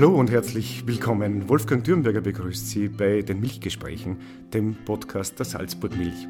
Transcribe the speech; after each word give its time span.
Hallo 0.00 0.14
und 0.14 0.30
herzlich 0.30 0.86
willkommen. 0.86 1.46
Wolfgang 1.50 1.84
Dürnberger 1.84 2.22
begrüßt 2.22 2.70
Sie 2.70 2.88
bei 2.88 3.20
den 3.20 3.38
Milchgesprächen, 3.38 4.16
dem 4.50 4.74
Podcast 4.86 5.38
der 5.38 5.44
Salzburg 5.44 5.94
Milch. 5.94 6.26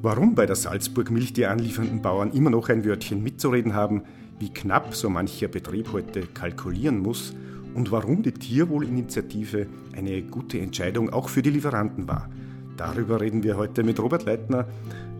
Warum 0.00 0.34
bei 0.34 0.46
der 0.46 0.56
Salzburg 0.56 1.10
Milch 1.10 1.34
die 1.34 1.44
anliefernden 1.44 2.00
Bauern 2.00 2.32
immer 2.32 2.48
noch 2.48 2.70
ein 2.70 2.82
Wörtchen 2.86 3.22
mitzureden 3.22 3.74
haben, 3.74 4.04
wie 4.38 4.48
knapp 4.48 4.94
so 4.94 5.10
mancher 5.10 5.48
Betrieb 5.48 5.92
heute 5.92 6.22
kalkulieren 6.22 6.98
muss 7.00 7.34
und 7.74 7.92
warum 7.92 8.22
die 8.22 8.32
Tierwohlinitiative 8.32 9.66
eine 9.94 10.22
gute 10.22 10.60
Entscheidung 10.60 11.10
auch 11.10 11.28
für 11.28 11.42
die 11.42 11.50
Lieferanten 11.50 12.08
war. 12.08 12.30
Darüber 12.78 13.20
reden 13.20 13.42
wir 13.42 13.58
heute 13.58 13.84
mit 13.84 14.00
Robert 14.00 14.24
Leitner, 14.24 14.66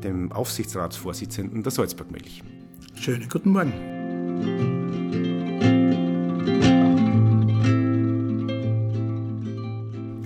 dem 0.02 0.32
Aufsichtsratsvorsitzenden 0.32 1.62
der 1.62 1.72
Salzburg 1.72 2.10
Milch. 2.10 2.42
Schönen 3.00 3.28
guten 3.28 3.50
Morgen. 3.50 3.72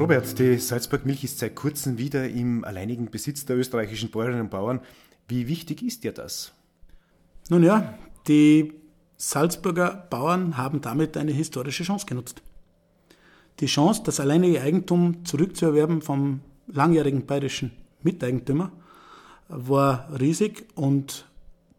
Robert, 0.01 0.39
die 0.39 0.57
Salzburg 0.57 1.05
Milch 1.05 1.23
ist 1.23 1.39
seit 1.39 1.55
kurzem 1.55 1.99
wieder 1.99 2.29
im 2.29 2.65
alleinigen 2.65 3.11
Besitz 3.11 3.45
der 3.45 3.59
österreichischen 3.59 4.11
Bäuerinnen 4.11 4.43
und 4.43 4.51
Bauern. 4.51 4.81
Wie 5.29 5.49
wichtig 5.49 5.83
ist 5.83 6.03
dir 6.03 6.13
das? 6.13 6.53
Nun 7.51 7.63
ja, 7.63 7.95
die 8.27 8.73
Salzburger 9.19 10.07
Bauern 10.09 10.57
haben 10.57 10.81
damit 10.81 11.17
eine 11.17 11.33
historische 11.33 11.85
Chance 11.85 12.07
genutzt. 12.07 12.43
Die 13.61 13.67
Chance, 13.67 14.03
das 14.05 14.19
alleinige 14.19 14.63
Eigentum 14.63 15.25
zurückzuerwerben 15.25 16.01
vom 16.01 16.41
langjährigen 16.69 17.27
bayerischen 17.27 17.73
Miteigentümer, 18.03 18.73
war 19.49 20.09
riesig 20.19 20.65
und 20.75 21.27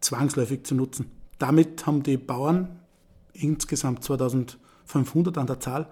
zwangsläufig 0.04 0.64
zu 0.64 0.74
nutzen. 0.74 1.10
Damit 1.38 1.86
haben 1.86 2.02
die 2.02 2.16
Bauern 2.16 2.80
insgesamt 3.32 4.04
2500 4.04 5.38
an 5.38 5.46
der 5.46 5.60
Zahl 5.60 5.88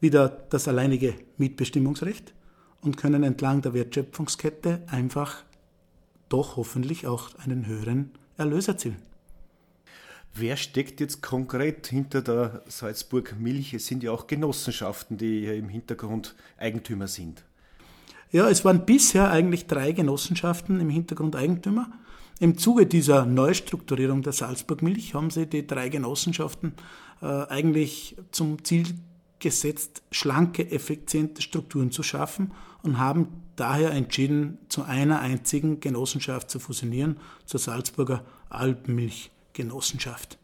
wieder 0.00 0.28
das 0.28 0.68
alleinige 0.68 1.14
Mitbestimmungsrecht 1.36 2.32
und 2.80 2.96
können 2.96 3.22
entlang 3.22 3.62
der 3.62 3.74
Wertschöpfungskette 3.74 4.82
einfach 4.86 5.42
doch 6.28 6.56
hoffentlich 6.56 7.06
auch 7.06 7.34
einen 7.38 7.66
höheren 7.66 8.12
Erlös 8.36 8.68
erzielen. 8.68 9.02
Wer 10.32 10.56
steckt 10.56 11.00
jetzt 11.00 11.22
konkret 11.22 11.88
hinter 11.88 12.22
der 12.22 12.62
Salzburg 12.68 13.34
Milch? 13.38 13.74
Es 13.74 13.86
sind 13.86 14.04
ja 14.04 14.12
auch 14.12 14.28
Genossenschaften, 14.28 15.18
die 15.18 15.44
im 15.46 15.68
Hintergrund 15.68 16.36
Eigentümer 16.56 17.08
sind. 17.08 17.42
Ja, 18.30 18.48
es 18.48 18.64
waren 18.64 18.86
bisher 18.86 19.30
eigentlich 19.30 19.66
drei 19.66 19.90
Genossenschaften 19.90 20.78
im 20.78 20.88
Hintergrund 20.88 21.34
Eigentümer. 21.34 21.90
Im 22.40 22.56
Zuge 22.56 22.86
dieser 22.86 23.26
Neustrukturierung 23.26 24.22
der 24.22 24.32
Salzburg 24.32 24.80
Milch 24.80 25.12
haben 25.12 25.28
sie 25.28 25.46
die 25.46 25.66
drei 25.66 25.90
Genossenschaften 25.90 26.72
äh, 27.20 27.26
eigentlich 27.26 28.16
zum 28.30 28.64
Ziel 28.64 28.94
gesetzt, 29.40 30.02
schlanke, 30.10 30.70
effiziente 30.70 31.42
Strukturen 31.42 31.90
zu 31.90 32.02
schaffen 32.02 32.52
und 32.82 32.98
haben 32.98 33.28
daher 33.56 33.90
entschieden, 33.90 34.56
zu 34.70 34.84
einer 34.84 35.20
einzigen 35.20 35.80
Genossenschaft 35.80 36.50
zu 36.50 36.60
fusionieren, 36.60 37.18
zur 37.44 37.60
Salzburger 37.60 38.24
Alpenmilchgenossenschaft. 38.48 40.38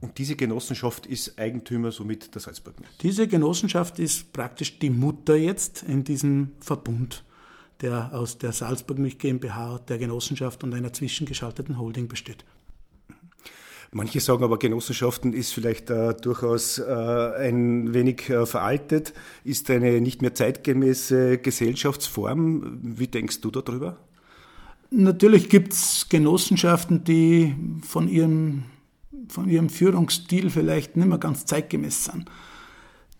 Und 0.00 0.18
diese 0.18 0.36
Genossenschaft 0.36 1.06
ist 1.06 1.40
Eigentümer 1.40 1.90
somit 1.90 2.36
der 2.36 2.40
Salzburg 2.40 2.78
Milch? 2.78 2.98
Diese 2.98 3.26
Genossenschaft 3.26 3.98
ist 3.98 4.32
praktisch 4.32 4.78
die 4.78 4.90
Mutter 4.90 5.34
jetzt 5.34 5.82
in 5.82 6.04
diesem 6.04 6.52
Verbund 6.60 7.24
der 7.80 8.12
aus 8.12 8.38
der 8.38 8.52
Salzburg 8.52 8.98
Milch 8.98 9.18
GmbH, 9.18 9.78
der 9.88 9.98
Genossenschaft 9.98 10.64
und 10.64 10.74
einer 10.74 10.92
zwischengeschalteten 10.92 11.78
Holding 11.78 12.08
besteht. 12.08 12.44
Manche 13.92 14.20
sagen 14.20 14.44
aber, 14.44 14.58
Genossenschaften 14.58 15.32
ist 15.32 15.52
vielleicht 15.52 15.90
äh, 15.90 16.12
durchaus 16.14 16.78
äh, 16.78 16.84
ein 16.84 17.94
wenig 17.94 18.28
äh, 18.28 18.44
veraltet, 18.44 19.14
ist 19.44 19.70
eine 19.70 20.00
nicht 20.00 20.22
mehr 20.22 20.34
zeitgemäße 20.34 21.38
Gesellschaftsform. 21.38 22.78
Wie 22.82 23.06
denkst 23.06 23.40
du 23.40 23.50
darüber? 23.50 23.96
Natürlich 24.90 25.48
gibt 25.48 25.72
es 25.72 26.08
Genossenschaften, 26.08 27.04
die 27.04 27.54
von 27.82 28.08
ihrem, 28.08 28.64
von 29.28 29.48
ihrem 29.48 29.68
Führungsstil 29.68 30.50
vielleicht 30.50 30.96
nicht 30.96 31.08
mehr 31.08 31.18
ganz 31.18 31.46
zeitgemäß 31.46 32.04
sind. 32.04 32.30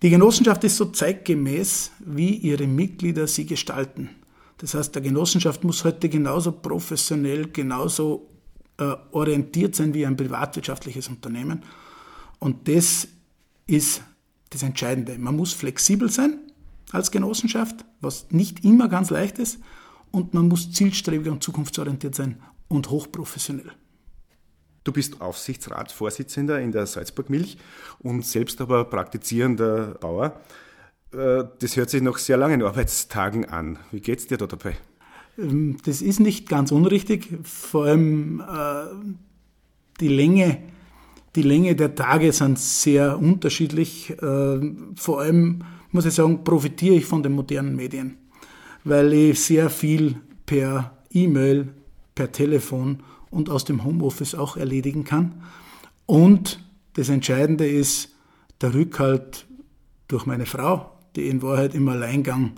Die 0.02 0.10
Genossenschaft 0.10 0.62
ist 0.64 0.76
so 0.76 0.86
zeitgemäß, 0.86 1.92
wie 2.00 2.34
ihre 2.36 2.66
Mitglieder 2.66 3.26
sie 3.26 3.46
gestalten. 3.46 4.10
Das 4.58 4.74
heißt, 4.74 4.94
der 4.94 5.02
Genossenschaft 5.02 5.64
muss 5.64 5.84
heute 5.84 6.08
genauso 6.08 6.52
professionell, 6.52 7.48
genauso 7.48 8.28
äh, 8.78 8.94
orientiert 9.12 9.74
sein 9.74 9.92
wie 9.94 10.06
ein 10.06 10.16
privatwirtschaftliches 10.16 11.08
Unternehmen. 11.08 11.62
Und 12.38 12.68
das 12.68 13.08
ist 13.66 14.02
das 14.50 14.62
Entscheidende. 14.62 15.18
Man 15.18 15.36
muss 15.36 15.52
flexibel 15.52 16.10
sein 16.10 16.38
als 16.92 17.10
Genossenschaft, 17.10 17.84
was 18.00 18.30
nicht 18.30 18.64
immer 18.64 18.88
ganz 18.88 19.10
leicht 19.10 19.38
ist. 19.38 19.58
Und 20.10 20.34
man 20.34 20.48
muss 20.48 20.72
zielstrebig 20.72 21.30
und 21.30 21.42
zukunftsorientiert 21.42 22.14
sein 22.14 22.40
und 22.68 22.90
hochprofessionell. 22.90 23.72
Du 24.84 24.92
bist 24.92 25.20
Aufsichtsratsvorsitzender 25.20 26.60
in 26.60 26.70
der 26.70 26.86
Salzburg 26.86 27.28
Milch 27.28 27.58
und 27.98 28.24
selbst 28.24 28.60
aber 28.60 28.84
praktizierender 28.84 29.94
Bauer. 29.94 30.40
Äh, 31.16 31.44
das 31.58 31.76
hört 31.76 31.90
sich 31.90 32.02
nach 32.02 32.18
sehr 32.18 32.36
langen 32.36 32.62
Arbeitstagen 32.62 33.46
an. 33.46 33.78
Wie 33.90 34.00
geht 34.00 34.18
es 34.18 34.26
dir 34.26 34.36
da 34.36 34.46
dabei? 34.46 34.74
Ähm, 35.38 35.78
das 35.84 36.02
ist 36.02 36.20
nicht 36.20 36.48
ganz 36.48 36.72
unrichtig. 36.72 37.28
Vor 37.42 37.86
allem 37.86 38.40
äh, 38.40 39.14
die 40.00 40.08
Länge, 40.08 40.58
die 41.34 41.42
Länge 41.42 41.74
der 41.74 41.94
Tage 41.94 42.32
sind 42.32 42.58
sehr 42.58 43.18
unterschiedlich. 43.18 44.10
Äh, 44.10 44.60
vor 44.96 45.20
allem 45.20 45.64
muss 45.90 46.06
ich 46.06 46.14
sagen, 46.14 46.44
profitiere 46.44 46.96
ich 46.96 47.06
von 47.06 47.22
den 47.22 47.32
modernen 47.32 47.76
Medien, 47.76 48.18
weil 48.84 49.12
ich 49.12 49.42
sehr 49.42 49.70
viel 49.70 50.16
per 50.44 50.98
E-Mail, 51.10 51.68
per 52.14 52.32
Telefon 52.32 53.02
und 53.30 53.48
aus 53.48 53.64
dem 53.64 53.84
Homeoffice 53.84 54.34
auch 54.34 54.56
erledigen 54.56 55.04
kann. 55.04 55.42
Und 56.04 56.60
das 56.94 57.08
Entscheidende 57.08 57.66
ist 57.66 58.14
der 58.60 58.74
Rückhalt 58.74 59.46
durch 60.08 60.24
meine 60.26 60.46
Frau, 60.46 60.95
die 61.16 61.28
in 61.28 61.42
Wahrheit 61.42 61.74
im 61.74 61.88
Alleingang 61.88 62.52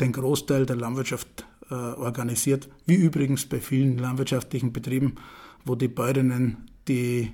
den 0.00 0.12
Großteil 0.12 0.66
der 0.66 0.76
Landwirtschaft 0.76 1.46
äh, 1.70 1.74
organisiert, 1.74 2.68
wie 2.86 2.94
übrigens 2.94 3.46
bei 3.46 3.60
vielen 3.60 3.98
landwirtschaftlichen 3.98 4.72
Betrieben, 4.72 5.16
wo 5.64 5.74
die 5.74 5.88
Bäuerinnen 5.88 6.68
die 6.86 7.32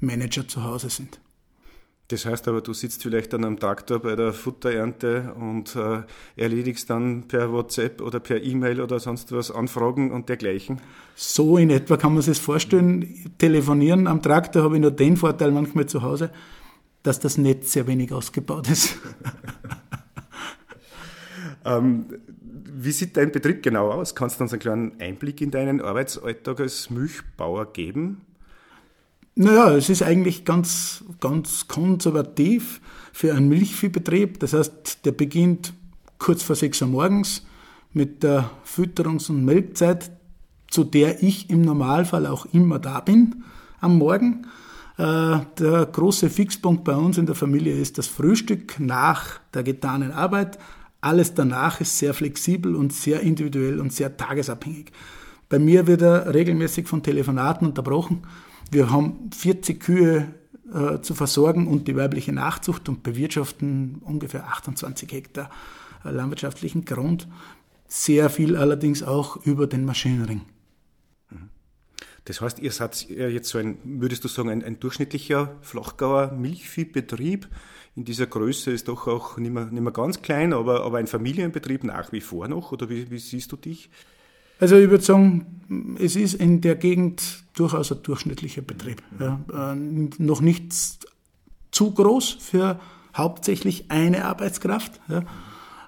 Manager 0.00 0.46
zu 0.48 0.64
Hause 0.64 0.88
sind. 0.88 1.20
Das 2.08 2.26
heißt 2.26 2.48
aber, 2.48 2.60
du 2.60 2.74
sitzt 2.74 3.02
vielleicht 3.02 3.32
an 3.32 3.44
einem 3.44 3.58
Traktor 3.58 3.98
bei 3.98 4.14
der 4.14 4.34
Futterernte 4.34 5.34
und 5.38 5.74
äh, 5.74 6.02
erledigst 6.36 6.90
dann 6.90 7.26
per 7.28 7.50
WhatsApp 7.50 8.02
oder 8.02 8.20
per 8.20 8.42
E-Mail 8.42 8.82
oder 8.82 9.00
sonst 9.00 9.32
was 9.32 9.50
Anfragen 9.50 10.12
und 10.12 10.28
dergleichen? 10.28 10.82
So 11.14 11.56
in 11.56 11.70
etwa 11.70 11.96
kann 11.96 12.12
man 12.12 12.22
sich 12.22 12.36
das 12.36 12.44
vorstellen. 12.44 13.32
Telefonieren 13.38 14.06
am 14.06 14.20
Traktor 14.20 14.64
habe 14.64 14.76
ich 14.76 14.82
nur 14.82 14.90
den 14.90 15.16
Vorteil 15.16 15.50
manchmal 15.50 15.86
zu 15.86 16.02
Hause, 16.02 16.30
dass 17.02 17.20
das 17.20 17.38
Netz 17.38 17.72
sehr 17.72 17.86
wenig 17.86 18.12
ausgebaut 18.12 18.68
ist. 18.68 18.98
Ähm, 21.64 22.06
wie 22.76 22.92
sieht 22.92 23.16
dein 23.16 23.32
Betrieb 23.32 23.62
genau 23.62 23.90
aus? 23.90 24.14
Kannst 24.14 24.38
du 24.38 24.44
uns 24.44 24.52
einen 24.52 24.60
kleinen 24.60 25.00
Einblick 25.00 25.40
in 25.40 25.50
deinen 25.50 25.80
Arbeitsalltag 25.80 26.60
als 26.60 26.90
Milchbauer 26.90 27.72
geben? 27.72 28.22
Naja, 29.36 29.72
es 29.72 29.88
ist 29.88 30.02
eigentlich 30.02 30.44
ganz, 30.44 31.04
ganz 31.20 31.66
konservativ 31.66 32.80
für 33.12 33.34
einen 33.34 33.48
Milchviehbetrieb. 33.48 34.38
Das 34.40 34.52
heißt, 34.52 35.04
der 35.04 35.12
beginnt 35.12 35.72
kurz 36.18 36.42
vor 36.42 36.54
6 36.54 36.82
Uhr 36.82 36.88
morgens 36.88 37.44
mit 37.92 38.22
der 38.22 38.50
Fütterungs- 38.64 39.30
und 39.30 39.44
Melkzeit, 39.44 40.10
zu 40.68 40.84
der 40.84 41.22
ich 41.22 41.50
im 41.50 41.62
Normalfall 41.62 42.26
auch 42.26 42.46
immer 42.52 42.78
da 42.78 43.00
bin 43.00 43.44
am 43.80 43.98
Morgen. 43.98 44.46
Äh, 44.96 45.38
der 45.58 45.86
große 45.92 46.30
Fixpunkt 46.30 46.84
bei 46.84 46.94
uns 46.94 47.18
in 47.18 47.26
der 47.26 47.34
Familie 47.34 47.74
ist 47.76 47.98
das 47.98 48.06
Frühstück 48.06 48.78
nach 48.78 49.40
der 49.52 49.64
getanen 49.64 50.12
Arbeit. 50.12 50.58
Alles 51.04 51.34
danach 51.34 51.82
ist 51.82 51.98
sehr 51.98 52.14
flexibel 52.14 52.74
und 52.74 52.90
sehr 52.90 53.20
individuell 53.20 53.78
und 53.78 53.92
sehr 53.92 54.16
tagesabhängig. 54.16 54.90
Bei 55.50 55.58
mir 55.58 55.86
wird 55.86 56.00
er 56.00 56.32
regelmäßig 56.32 56.88
von 56.88 57.02
Telefonaten 57.02 57.66
unterbrochen. 57.66 58.22
Wir 58.70 58.90
haben 58.90 59.28
40 59.36 59.80
Kühe 59.80 60.32
äh, 60.72 61.02
zu 61.02 61.14
versorgen 61.14 61.66
und 61.66 61.88
die 61.88 61.96
weibliche 61.96 62.32
Nachzucht 62.32 62.88
und 62.88 63.02
bewirtschaften 63.02 64.00
ungefähr 64.02 64.48
28 64.48 65.12
Hektar 65.12 65.50
äh, 66.06 66.10
landwirtschaftlichen 66.10 66.86
Grund. 66.86 67.28
Sehr 67.86 68.30
viel 68.30 68.56
allerdings 68.56 69.02
auch 69.02 69.44
über 69.44 69.66
den 69.66 69.84
Maschinenring. 69.84 70.40
Das 72.24 72.40
heißt, 72.40 72.58
ihr 72.58 72.72
seid 72.72 73.08
jetzt 73.08 73.50
so 73.50 73.58
ein, 73.58 73.78
würdest 73.84 74.24
du 74.24 74.28
sagen, 74.28 74.48
ein, 74.48 74.64
ein 74.64 74.80
durchschnittlicher 74.80 75.56
Flachgauer 75.60 76.32
Milchviehbetrieb. 76.32 77.48
In 77.96 78.04
dieser 78.04 78.26
Größe 78.26 78.70
ist 78.70 78.88
doch 78.88 79.06
auch 79.06 79.36
nicht 79.36 79.52
mehr, 79.52 79.66
nicht 79.66 79.82
mehr 79.82 79.92
ganz 79.92 80.22
klein, 80.22 80.52
aber, 80.52 80.84
aber 80.84 80.98
ein 80.98 81.06
Familienbetrieb 81.06 81.84
nach 81.84 82.12
wie 82.12 82.20
vor 82.20 82.48
noch, 82.48 82.72
oder 82.72 82.88
wie, 82.88 83.10
wie 83.10 83.18
siehst 83.18 83.52
du 83.52 83.56
dich? 83.56 83.90
Also 84.58 84.76
ich 84.76 84.88
würde 84.88 85.04
sagen, 85.04 85.96
es 85.98 86.16
ist 86.16 86.34
in 86.34 86.60
der 86.60 86.76
Gegend 86.76 87.44
durchaus 87.54 87.92
ein 87.92 88.02
durchschnittlicher 88.02 88.62
Betrieb. 88.62 89.02
Ja, 89.20 89.40
äh, 89.52 89.76
noch 90.18 90.40
nicht 90.40 90.72
zu 91.70 91.90
groß 91.90 92.38
für 92.40 92.80
hauptsächlich 93.14 93.90
eine 93.90 94.24
Arbeitskraft, 94.24 95.00
ja, 95.08 95.20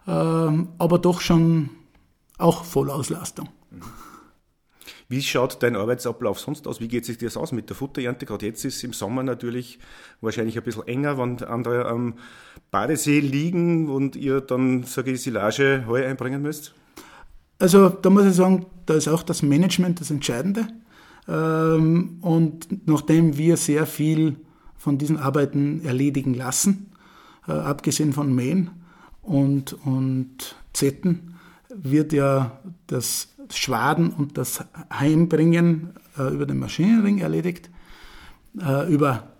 äh, 0.06 0.66
aber 0.78 0.98
doch 0.98 1.20
schon 1.20 1.70
auch 2.38 2.64
Vollauslastung. 2.64 3.48
Wie 5.08 5.22
schaut 5.22 5.62
dein 5.62 5.76
Arbeitsablauf 5.76 6.40
sonst 6.40 6.66
aus? 6.66 6.80
Wie 6.80 6.88
geht 6.88 7.04
sich 7.04 7.18
das 7.18 7.36
aus 7.36 7.52
mit 7.52 7.68
der 7.68 7.76
Futterernte? 7.76 8.26
Gerade 8.26 8.46
jetzt 8.46 8.64
ist 8.64 8.76
es 8.76 8.84
im 8.84 8.92
Sommer 8.92 9.22
natürlich 9.22 9.78
wahrscheinlich 10.20 10.56
ein 10.56 10.64
bisschen 10.64 10.86
enger, 10.88 11.16
wenn 11.16 11.42
andere 11.44 11.86
am 11.86 12.14
Badesee 12.72 13.20
liegen 13.20 13.88
und 13.88 14.16
ihr 14.16 14.40
dann, 14.40 14.82
sage 14.82 15.12
ich, 15.12 15.22
Silage 15.22 15.84
Heu 15.86 16.04
einbringen 16.04 16.42
müsst. 16.42 16.74
Also 17.58 17.88
da 17.88 18.10
muss 18.10 18.26
ich 18.26 18.34
sagen, 18.34 18.66
da 18.86 18.94
ist 18.94 19.08
auch 19.08 19.22
das 19.22 19.42
Management 19.42 20.00
das 20.00 20.10
Entscheidende. 20.10 20.66
Ähm, 21.28 22.18
und 22.20 22.86
nachdem 22.86 23.36
wir 23.38 23.56
sehr 23.56 23.86
viel 23.86 24.36
von 24.76 24.98
diesen 24.98 25.18
Arbeiten 25.18 25.84
erledigen 25.84 26.34
lassen, 26.34 26.90
äh, 27.48 27.52
abgesehen 27.52 28.12
von 28.12 28.34
Mähen 28.34 28.70
und, 29.22 29.72
und 29.84 30.56
Zetten, 30.72 31.36
wird 31.68 32.12
ja 32.12 32.60
das 32.86 33.28
Schwaden 33.54 34.10
und 34.10 34.38
das 34.38 34.64
Heimbringen 34.92 35.90
äh, 36.18 36.32
über 36.32 36.46
den 36.46 36.58
Maschinenring 36.58 37.18
erledigt, 37.18 37.70
äh, 38.60 38.92
über, 38.92 39.32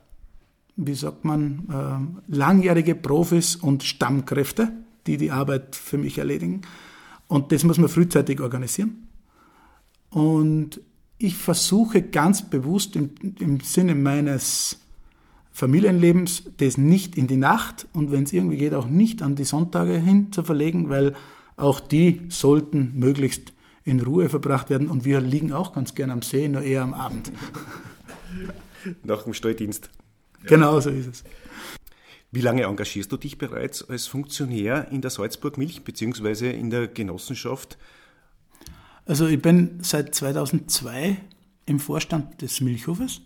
wie 0.77 0.95
sagt 0.95 1.25
man, 1.25 2.21
langjährige 2.29 2.95
Profis 2.95 3.57
und 3.57 3.83
Stammkräfte, 3.83 4.73
die 5.07 5.17
die 5.17 5.31
Arbeit 5.31 5.75
für 5.75 5.97
mich 5.97 6.19
erledigen. 6.19 6.61
Und 7.29 7.51
das 7.51 7.65
muss 7.65 7.79
man 7.79 7.89
frühzeitig 7.89 8.41
organisieren. 8.41 9.09
Und 10.11 10.81
ich 11.19 11.37
versuche 11.37 12.03
ganz 12.03 12.43
bewusst 12.43 12.95
im, 12.95 13.11
im 13.39 13.61
Sinne 13.61 13.95
meines 13.95 14.79
Familienlebens 15.57 16.51
das 16.59 16.77
nicht 16.77 17.17
in 17.17 17.29
die 17.29 17.39
Nacht 17.39 17.87
und 17.95 18.13
wenn 18.13 18.25
es 18.25 18.33
irgendwie 18.35 18.59
geht, 18.59 18.75
auch 18.75 18.89
nicht 18.89 19.23
an 19.23 19.37
die 19.37 19.45
Sonntage 19.45 19.99
hin 19.99 20.31
zu 20.31 20.43
verlegen, 20.43 20.91
weil 20.91 21.15
auch 21.57 21.81
die 21.81 22.21
sollten 22.29 22.93
möglichst 22.95 23.55
in 23.87 24.01
Ruhe 24.01 24.29
verbracht 24.29 24.69
werden 24.69 24.89
und 24.89 25.05
wir 25.05 25.21
liegen 25.21 25.53
auch 25.53 25.73
ganz 25.73 25.95
gern 25.95 26.11
am 26.11 26.21
See, 26.21 26.49
nur 26.49 26.61
eher 26.61 26.83
am 26.83 26.93
Abend. 26.93 27.33
Nach 29.05 29.23
dem 29.23 29.33
Stalldienst. 29.33 29.89
Genau 30.43 30.79
so 30.81 30.91
ist 30.91 31.07
es. 31.07 31.25
Wie 32.33 32.41
lange 32.41 32.65
engagierst 32.65 33.11
du 33.13 33.17
dich 33.17 33.39
bereits 33.39 33.89
als 33.89 34.09
Funktionär 34.09 34.89
in 34.91 35.01
der 35.01 35.11
Salzburg 35.11 35.57
Milch 35.57 35.85
bzw. 35.85 36.51
in 36.51 36.71
der 36.71 36.89
Genossenschaft? 36.89 37.79
Also 39.07 39.29
ich 39.29 39.41
bin 39.41 39.79
seit 39.83 40.15
2002 40.15 41.17
im 41.67 41.79
Vorstand 41.79 42.43
des 42.43 42.61
Milchhofes, 42.61 43.21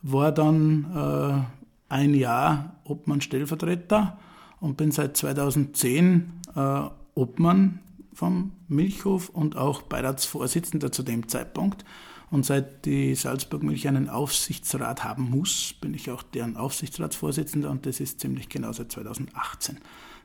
war 0.00 0.32
dann 0.32 1.46
äh, 1.90 1.92
ein 1.94 2.14
Jahr 2.14 2.80
Obmann 2.84 3.20
Stellvertreter 3.20 4.18
und 4.60 4.78
bin 4.78 4.92
seit 4.92 5.18
2010 5.18 6.32
äh, 6.56 6.80
Obmann 7.14 7.80
vom 8.18 8.50
Milchhof 8.66 9.28
und 9.28 9.56
auch 9.56 9.82
Beiratsvorsitzender 9.82 10.90
zu 10.90 11.04
dem 11.04 11.28
Zeitpunkt. 11.28 11.84
Und 12.32 12.44
seit 12.44 12.84
die 12.84 13.14
Salzburg 13.14 13.62
Milch 13.62 13.86
einen 13.86 14.08
Aufsichtsrat 14.08 15.04
haben 15.04 15.30
muss, 15.30 15.74
bin 15.80 15.94
ich 15.94 16.10
auch 16.10 16.24
deren 16.24 16.56
Aufsichtsratsvorsitzender 16.56 17.70
und 17.70 17.86
das 17.86 18.00
ist 18.00 18.18
ziemlich 18.18 18.48
genau 18.48 18.72
seit 18.72 18.90
2018. 18.90 19.78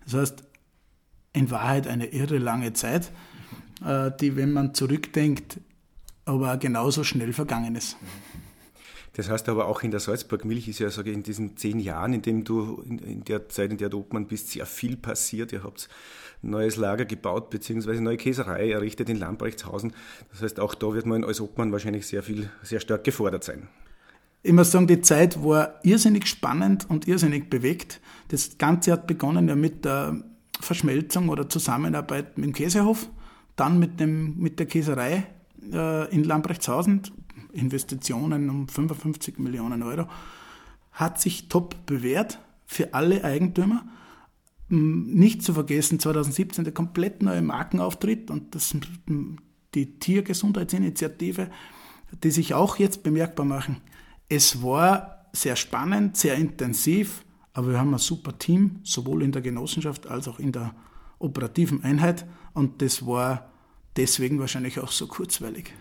Das 0.05 0.15
heißt, 0.15 0.43
in 1.33 1.51
Wahrheit 1.51 1.85
eine 1.85 2.07
irre 2.07 2.39
lange 2.39 2.73
Zeit, 2.73 3.11
äh, 3.85 4.09
die, 4.19 4.35
wenn 4.35 4.53
man 4.53 4.73
zurückdenkt, 4.73 5.59
aber 6.25 6.57
genauso 6.57 7.03
schnell 7.03 7.31
vergangen 7.31 7.75
ist. 7.75 7.97
Das 9.13 9.29
heißt 9.29 9.47
aber 9.49 9.67
auch 9.67 9.83
in 9.83 9.91
der 9.91 9.99
Salzburg 9.99 10.45
Milch 10.45 10.67
ist 10.67 10.79
ja 10.79 10.89
sage 10.89 11.11
ich, 11.11 11.15
in 11.15 11.21
diesen 11.21 11.57
zehn 11.57 11.79
Jahren, 11.79 12.13
in 12.13 12.23
dem 12.23 12.43
du 12.43 12.81
in, 12.87 13.23
der 13.23 13.47
Zeit, 13.49 13.69
in 13.69 13.77
der 13.77 13.89
du 13.89 13.99
Obmann 13.99 14.25
bist, 14.25 14.49
sehr 14.49 14.65
viel 14.65 14.97
passiert. 14.97 15.51
Ihr 15.51 15.63
habt 15.63 15.87
neues 16.43 16.75
Lager 16.75 17.05
gebaut, 17.05 17.49
beziehungsweise 17.49 18.01
neue 18.01 18.17
Käserei 18.17 18.71
errichtet 18.71 19.09
in 19.09 19.17
Lambrechtshausen. 19.17 19.93
Das 20.31 20.41
heißt, 20.41 20.59
auch 20.59 20.75
da 20.75 20.93
wird 20.93 21.05
man 21.05 21.23
als 21.23 21.41
Obmann 21.41 21.71
wahrscheinlich 21.71 22.05
sehr 22.05 22.23
viel, 22.23 22.49
sehr 22.61 22.79
stark 22.79 23.03
gefordert 23.03 23.43
sein. 23.43 23.67
Ich 24.45 24.51
muss 24.51 24.71
sagen, 24.71 24.87
die 24.87 24.99
Zeit 24.99 25.41
war 25.41 25.79
irrsinnig 25.83 26.27
spannend 26.27 26.89
und 26.89 27.07
irrsinnig 27.07 27.49
bewegt. 27.49 28.01
Das 28.27 28.57
Ganze 28.57 28.91
hat 28.91 29.07
begonnen 29.07 29.47
ja 29.47 29.55
mit 29.55 29.85
der 29.85 30.21
Verschmelzung 30.59 31.29
oder 31.29 31.47
Zusammenarbeit 31.47 32.37
mit 32.37 32.47
dem 32.47 32.53
Käsehof, 32.53 33.07
dann 33.55 33.79
mit, 33.79 34.01
dem, 34.01 34.37
mit 34.37 34.59
der 34.59 34.65
Käserei 34.65 35.27
äh, 35.71 36.13
in 36.13 36.25
Lambrechtshausen, 36.25 37.01
Investitionen 37.53 38.49
um 38.49 38.67
55 38.67 39.39
Millionen 39.39 39.81
Euro, 39.81 40.07
hat 40.91 41.21
sich 41.21 41.47
top 41.47 41.85
bewährt 41.85 42.39
für 42.65 42.93
alle 42.93 43.23
Eigentümer. 43.23 43.85
Nicht 44.69 45.43
zu 45.43 45.53
vergessen, 45.53 45.99
2017 45.99 46.63
der 46.63 46.73
komplett 46.73 47.21
neue 47.21 47.41
Markenauftritt 47.41 48.31
und 48.31 48.55
das, 48.55 48.75
die 49.75 49.99
Tiergesundheitsinitiative, 49.99 51.49
die 52.23 52.31
sich 52.31 52.53
auch 52.53 52.77
jetzt 52.77 53.03
bemerkbar 53.03 53.45
machen. 53.45 53.81
Es 54.29 54.63
war 54.63 55.27
sehr 55.33 55.55
spannend, 55.55 56.17
sehr 56.17 56.35
intensiv, 56.35 57.25
aber 57.53 57.71
wir 57.71 57.79
haben 57.79 57.93
ein 57.93 57.99
super 57.99 58.37
Team, 58.37 58.79
sowohl 58.83 59.23
in 59.23 59.31
der 59.31 59.41
Genossenschaft 59.41 60.07
als 60.07 60.27
auch 60.27 60.39
in 60.39 60.51
der 60.51 60.73
operativen 61.19 61.83
Einheit 61.83 62.25
und 62.53 62.81
das 62.81 63.05
war 63.05 63.51
deswegen 63.95 64.39
wahrscheinlich 64.39 64.79
auch 64.79 64.91
so 64.91 65.07
kurzweilig. 65.07 65.73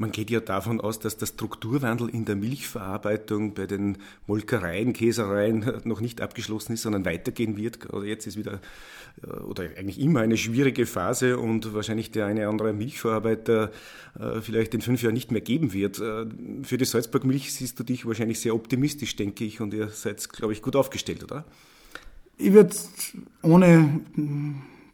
Man 0.00 0.12
geht 0.12 0.30
ja 0.30 0.40
davon 0.40 0.80
aus, 0.80 0.98
dass 0.98 1.18
der 1.18 1.26
Strukturwandel 1.26 2.08
in 2.08 2.24
der 2.24 2.34
Milchverarbeitung 2.34 3.52
bei 3.52 3.66
den 3.66 3.98
Molkereien, 4.26 4.94
Käsereien 4.94 5.70
noch 5.84 6.00
nicht 6.00 6.22
abgeschlossen 6.22 6.72
ist, 6.72 6.80
sondern 6.80 7.04
weitergehen 7.04 7.58
wird. 7.58 7.80
Gerade 7.80 8.06
jetzt 8.06 8.26
ist 8.26 8.38
wieder 8.38 8.62
äh, 9.22 9.26
oder 9.40 9.64
eigentlich 9.64 10.00
immer 10.00 10.20
eine 10.20 10.38
schwierige 10.38 10.86
Phase 10.86 11.36
und 11.36 11.74
wahrscheinlich 11.74 12.10
der 12.10 12.24
eine 12.24 12.40
oder 12.40 12.48
andere 12.48 12.72
Milchverarbeiter 12.72 13.72
äh, 14.18 14.40
vielleicht 14.40 14.72
in 14.72 14.80
fünf 14.80 15.02
Jahren 15.02 15.12
nicht 15.12 15.32
mehr 15.32 15.42
geben 15.42 15.74
wird. 15.74 16.00
Äh, 16.00 16.24
für 16.62 16.78
die 16.78 16.86
Salzburg 16.86 17.26
Milch 17.26 17.52
siehst 17.52 17.78
du 17.78 17.84
dich 17.84 18.06
wahrscheinlich 18.06 18.40
sehr 18.40 18.54
optimistisch, 18.54 19.16
denke 19.16 19.44
ich, 19.44 19.60
und 19.60 19.74
ihr 19.74 19.88
seid, 19.88 20.26
glaube 20.30 20.54
ich, 20.54 20.62
gut 20.62 20.76
aufgestellt, 20.76 21.24
oder? 21.24 21.44
Ich 22.38 22.54
würde 22.54 22.74
ohne 23.42 24.00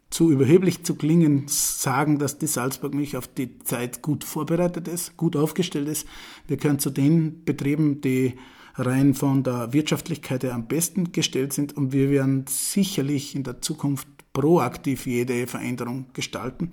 zu 0.09 0.31
überheblich 0.31 0.83
zu 0.83 0.95
klingen, 0.95 1.45
sagen, 1.47 2.17
dass 2.17 2.37
die 2.37 2.47
Salzburg 2.47 2.93
Milch 2.93 3.17
auf 3.17 3.27
die 3.27 3.59
Zeit 3.59 4.01
gut 4.01 4.23
vorbereitet 4.23 4.87
ist, 4.87 5.17
gut 5.17 5.35
aufgestellt 5.35 5.87
ist. 5.89 6.07
Wir 6.47 6.57
können 6.57 6.79
zu 6.79 6.89
den 6.89 7.43
Betrieben, 7.43 8.01
die 8.01 8.35
rein 8.75 9.13
von 9.13 9.43
der 9.43 9.73
Wirtschaftlichkeit 9.73 10.43
her 10.43 10.53
am 10.53 10.67
besten 10.67 11.11
gestellt 11.11 11.51
sind 11.51 11.75
und 11.75 11.91
wir 11.91 12.09
werden 12.09 12.45
sicherlich 12.47 13.35
in 13.35 13.43
der 13.43 13.61
Zukunft 13.61 14.07
proaktiv 14.33 15.07
jede 15.07 15.47
Veränderung 15.47 16.05
gestalten. 16.13 16.71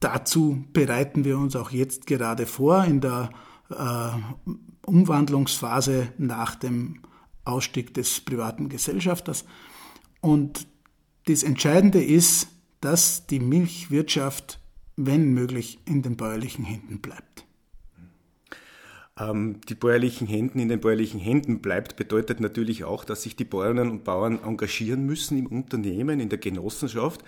Dazu 0.00 0.64
bereiten 0.72 1.24
wir 1.24 1.38
uns 1.38 1.56
auch 1.56 1.70
jetzt 1.70 2.06
gerade 2.06 2.44
vor 2.46 2.84
in 2.84 3.00
der 3.00 3.30
äh, 3.70 4.08
Umwandlungsphase 4.84 6.08
nach 6.18 6.56
dem 6.56 7.00
Ausstieg 7.44 7.94
des 7.94 8.20
privaten 8.20 8.68
Gesellschafters. 8.68 9.44
Und 10.20 10.66
das 11.26 11.42
Entscheidende 11.42 12.02
ist, 12.02 12.48
dass 12.80 13.26
die 13.26 13.40
Milchwirtschaft, 13.40 14.60
wenn 14.96 15.32
möglich, 15.32 15.78
in 15.86 16.02
den 16.02 16.16
bäuerlichen 16.16 16.64
Händen 16.64 17.00
bleibt. 17.00 17.44
Ähm, 19.18 19.60
die 19.68 19.74
bäuerlichen 19.74 20.26
Händen 20.26 20.58
in 20.58 20.68
den 20.68 20.80
bäuerlichen 20.80 21.20
Händen 21.20 21.60
bleibt, 21.60 21.96
bedeutet 21.96 22.40
natürlich 22.40 22.84
auch, 22.84 23.04
dass 23.04 23.22
sich 23.22 23.36
die 23.36 23.44
Bäuerinnen 23.44 23.90
und 23.90 24.04
Bauern 24.04 24.42
engagieren 24.42 25.06
müssen 25.06 25.38
im 25.38 25.46
Unternehmen, 25.46 26.20
in 26.20 26.28
der 26.28 26.38
Genossenschaft. 26.38 27.24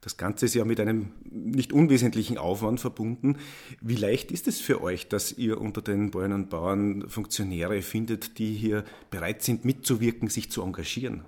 Das 0.00 0.16
Ganze 0.16 0.46
ist 0.46 0.54
ja 0.54 0.64
mit 0.64 0.80
einem 0.80 1.10
nicht 1.28 1.72
unwesentlichen 1.72 2.38
Aufwand 2.38 2.80
verbunden. 2.80 3.36
Wie 3.80 3.96
leicht 3.96 4.30
ist 4.30 4.46
es 4.46 4.60
für 4.60 4.80
euch, 4.80 5.08
dass 5.08 5.36
ihr 5.36 5.60
unter 5.60 5.82
den 5.82 6.10
Bäuerinnen 6.10 6.44
und 6.44 6.50
Bauern 6.50 7.08
Funktionäre 7.08 7.82
findet, 7.82 8.38
die 8.38 8.54
hier 8.54 8.84
bereit 9.10 9.42
sind, 9.42 9.64
mitzuwirken, 9.64 10.28
sich 10.28 10.50
zu 10.50 10.62
engagieren? 10.62 11.24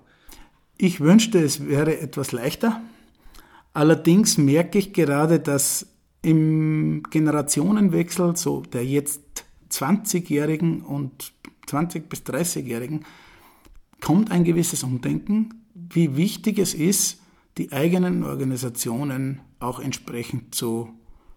Ich 0.82 1.00
wünschte, 1.00 1.38
es 1.40 1.66
wäre 1.66 2.00
etwas 2.00 2.32
leichter. 2.32 2.80
Allerdings 3.74 4.38
merke 4.38 4.78
ich 4.78 4.94
gerade, 4.94 5.38
dass 5.38 5.86
im 6.22 7.02
Generationenwechsel, 7.10 8.34
so 8.34 8.62
der 8.62 8.86
jetzt 8.86 9.44
20-Jährigen 9.70 10.80
und 10.80 11.34
20- 11.66 12.08
bis 12.08 12.22
30-Jährigen, 12.22 13.04
kommt 14.00 14.30
ein 14.30 14.42
gewisses 14.42 14.82
Umdenken, 14.82 15.66
wie 15.74 16.16
wichtig 16.16 16.58
es 16.58 16.72
ist, 16.72 17.20
die 17.58 17.72
eigenen 17.72 18.24
Organisationen 18.24 19.42
auch 19.58 19.80
entsprechend 19.80 20.54
zu 20.54 20.88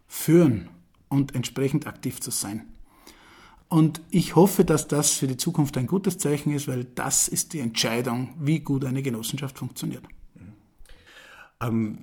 führen 0.08 0.70
und 1.10 1.36
entsprechend 1.36 1.86
aktiv 1.86 2.22
zu 2.22 2.32
sein. 2.32 2.73
Und 3.74 4.02
ich 4.12 4.36
hoffe, 4.36 4.66
dass 4.66 4.88
das 4.88 5.14
für 5.14 5.26
die 5.26 5.36
Zukunft 5.36 5.80
ein 5.80 5.88
gutes 5.88 6.20
Zeichen 6.20 6.54
ist, 6.54 6.68
weil 6.68 6.84
das 6.84 7.28
ist 7.28 7.54
die 7.54 7.60
Entscheidung, 7.60 8.36
wie 8.40 8.60
gut 8.60 8.86
eine 8.86 9.02
Genossenschaft 9.02 9.58
funktioniert. 9.58 10.04
Ähm, 11.60 11.98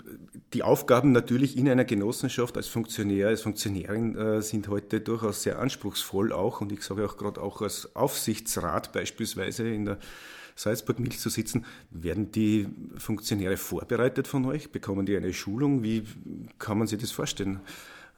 die 0.53 0.65
Aufgaben 0.65 1.13
natürlich 1.13 1.57
in 1.57 1.69
einer 1.69 1.85
Genossenschaft 1.85 2.57
als 2.57 2.67
Funktionär, 2.67 3.29
als 3.29 3.43
Funktionärin 3.43 4.17
äh, 4.17 4.43
sind 4.43 4.67
heute 4.67 5.01
durchaus 5.01 5.45
sehr 5.45 5.61
anspruchsvoll 5.61 6.33
auch 6.33 6.61
und 6.61 6.73
ich 6.73 6.83
sage 6.83 7.07
auch 7.07 7.17
gerade 7.17 7.41
auch 7.41 7.63
als 7.63 7.95
Aufsichtsrat 7.95 8.93
beispielsweise 8.93 9.69
in 9.69 9.85
der 9.85 9.99
Salzburg 10.57 10.99
Milch 10.99 11.21
zu 11.21 11.29
sitzen. 11.29 11.65
Werden 11.93 12.33
die 12.33 12.67
Funktionäre 12.99 13.57
vorbereitet 13.57 14.27
von 14.27 14.45
euch? 14.45 14.73
Bekommen 14.73 15.07
die 15.07 15.17
eine 15.17 15.33
Schulung? 15.33 15.85
Wie 15.85 16.03
kann 16.59 16.79
man 16.79 16.89
sich 16.89 16.99
das 16.99 17.13
vorstellen? 17.13 17.61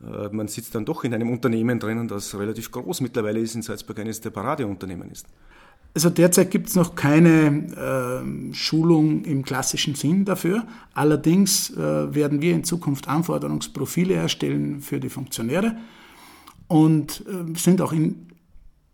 Äh, 0.03 0.29
man 0.31 0.49
sitzt 0.49 0.75
dann 0.75 0.85
doch 0.85 1.05
in 1.05 1.15
einem 1.15 1.31
Unternehmen 1.31 1.79
drinnen, 1.79 2.09
das 2.09 2.35
relativ 2.39 2.71
groß 2.71 3.01
mittlerweile 3.01 3.41
ist, 3.41 3.55
in 3.55 3.63
Salzburg 3.63 3.99
eines 3.99 4.21
der 4.21 4.31
Paradeunternehmen 4.31 5.11
ist. 5.11 5.27
Also 5.95 6.09
derzeit 6.09 6.51
gibt 6.51 6.69
es 6.69 6.75
noch 6.75 6.95
keine 6.95 8.23
äh, 8.51 8.55
Schulung 8.55 9.25
im 9.25 9.45
klassischen 9.45 9.95
Sinn 9.95 10.25
dafür. 10.25 10.67
Allerdings 10.95 11.71
äh, 11.71 12.15
werden 12.15 12.41
wir 12.41 12.55
in 12.55 12.65
Zukunft 12.65 13.09
Anforderungsprofile 13.09 14.15
erstellen 14.15 14.81
für 14.81 15.01
die 15.01 15.11
Funktionäre 15.11 15.77
und 16.67 17.25
äh, 17.27 17.59
sind 17.59 17.83
auch 17.83 17.93
in 17.93 18.29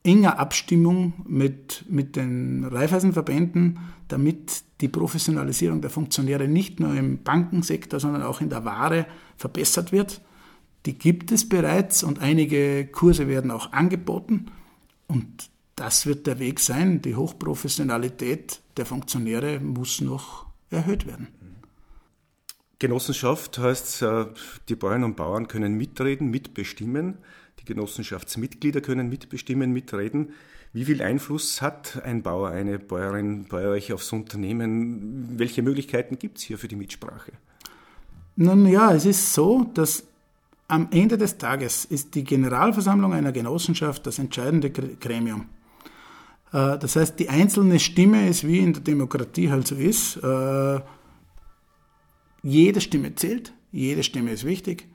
enger 0.02 0.40
Abstimmung 0.40 1.12
mit, 1.24 1.84
mit 1.88 2.16
den 2.16 2.64
Raiffeisenverbänden, 2.64 3.78
damit 4.08 4.62
die 4.80 4.88
Professionalisierung 4.88 5.80
der 5.80 5.90
Funktionäre 5.90 6.48
nicht 6.48 6.80
nur 6.80 6.94
im 6.94 7.22
Bankensektor, 7.22 8.00
sondern 8.00 8.22
auch 8.22 8.40
in 8.40 8.48
der 8.48 8.64
Ware 8.64 9.06
verbessert 9.36 9.92
wird. 9.92 10.20
Die 10.88 10.96
gibt 10.96 11.32
es 11.32 11.46
bereits 11.46 12.02
und 12.02 12.20
einige 12.20 12.86
Kurse 12.86 13.28
werden 13.28 13.50
auch 13.50 13.72
angeboten. 13.72 14.46
Und 15.06 15.50
das 15.76 16.06
wird 16.06 16.26
der 16.26 16.38
Weg 16.38 16.60
sein. 16.60 17.02
Die 17.02 17.14
Hochprofessionalität 17.14 18.62
der 18.78 18.86
Funktionäre 18.86 19.60
muss 19.60 20.00
noch 20.00 20.46
erhöht 20.70 21.06
werden. 21.06 21.28
Genossenschaft 22.78 23.58
heißt, 23.58 24.00
äh, 24.00 24.26
die 24.70 24.76
Bäuerinnen 24.76 25.04
und 25.04 25.16
Bauern 25.16 25.46
können 25.46 25.74
mitreden, 25.74 26.30
mitbestimmen. 26.30 27.18
Die 27.60 27.66
Genossenschaftsmitglieder 27.66 28.80
können 28.80 29.10
mitbestimmen, 29.10 29.70
mitreden. 29.74 30.30
Wie 30.72 30.86
viel 30.86 31.02
Einfluss 31.02 31.60
hat 31.60 32.02
ein 32.02 32.22
Bauer, 32.22 32.48
eine 32.48 32.78
Bäuerin 32.78 33.44
bei 33.46 33.68
euch 33.68 33.92
aufs 33.92 34.10
Unternehmen? 34.14 35.38
Welche 35.38 35.60
Möglichkeiten 35.60 36.18
gibt 36.18 36.38
es 36.38 36.44
hier 36.44 36.56
für 36.56 36.68
die 36.68 36.76
Mitsprache? 36.76 37.32
Nun 38.36 38.64
ja, 38.64 38.94
es 38.94 39.04
ist 39.04 39.34
so, 39.34 39.70
dass 39.74 40.04
am 40.68 40.88
Ende 40.90 41.16
des 41.16 41.38
Tages 41.38 41.86
ist 41.86 42.14
die 42.14 42.24
Generalversammlung 42.24 43.14
einer 43.14 43.32
Genossenschaft 43.32 44.06
das 44.06 44.18
entscheidende 44.18 44.70
Gremium. 44.70 45.46
Äh, 46.52 46.78
das 46.78 46.96
heißt, 46.96 47.18
die 47.18 47.30
einzelne 47.30 47.80
Stimme 47.80 48.28
ist, 48.28 48.46
wie 48.46 48.58
in 48.58 48.74
der 48.74 48.82
Demokratie 48.82 49.50
halt 49.50 49.66
so 49.66 49.74
ist, 49.74 50.16
äh, 50.18 50.80
jede 52.42 52.80
Stimme 52.80 53.14
zählt, 53.14 53.52
jede 53.72 54.02
Stimme 54.02 54.30
ist 54.30 54.44
wichtig 54.44 54.86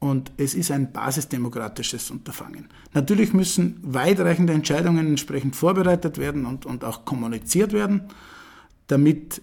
und 0.00 0.32
es 0.36 0.54
ist 0.54 0.70
ein 0.70 0.92
basisdemokratisches 0.92 2.10
Unterfangen. 2.10 2.68
Natürlich 2.92 3.32
müssen 3.32 3.78
weitreichende 3.82 4.52
Entscheidungen 4.52 5.06
entsprechend 5.06 5.54
vorbereitet 5.54 6.18
werden 6.18 6.44
und, 6.46 6.66
und 6.66 6.84
auch 6.84 7.04
kommuniziert 7.04 7.72
werden, 7.72 8.08
damit 8.88 9.42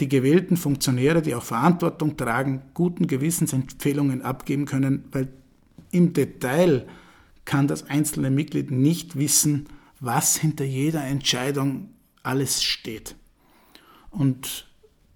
die 0.00 0.08
gewählten 0.08 0.56
Funktionäre, 0.56 1.22
die 1.22 1.34
auch 1.34 1.42
Verantwortung 1.42 2.16
tragen, 2.16 2.62
guten 2.74 3.06
Gewissensempfehlungen 3.06 4.22
abgeben 4.22 4.66
können, 4.66 5.04
weil 5.12 5.28
im 5.90 6.12
Detail 6.12 6.86
kann 7.44 7.66
das 7.68 7.88
einzelne 7.88 8.30
Mitglied 8.30 8.70
nicht 8.70 9.16
wissen, 9.16 9.68
was 10.00 10.36
hinter 10.36 10.64
jeder 10.64 11.02
Entscheidung 11.04 11.90
alles 12.22 12.62
steht. 12.62 13.16
Und 14.10 14.66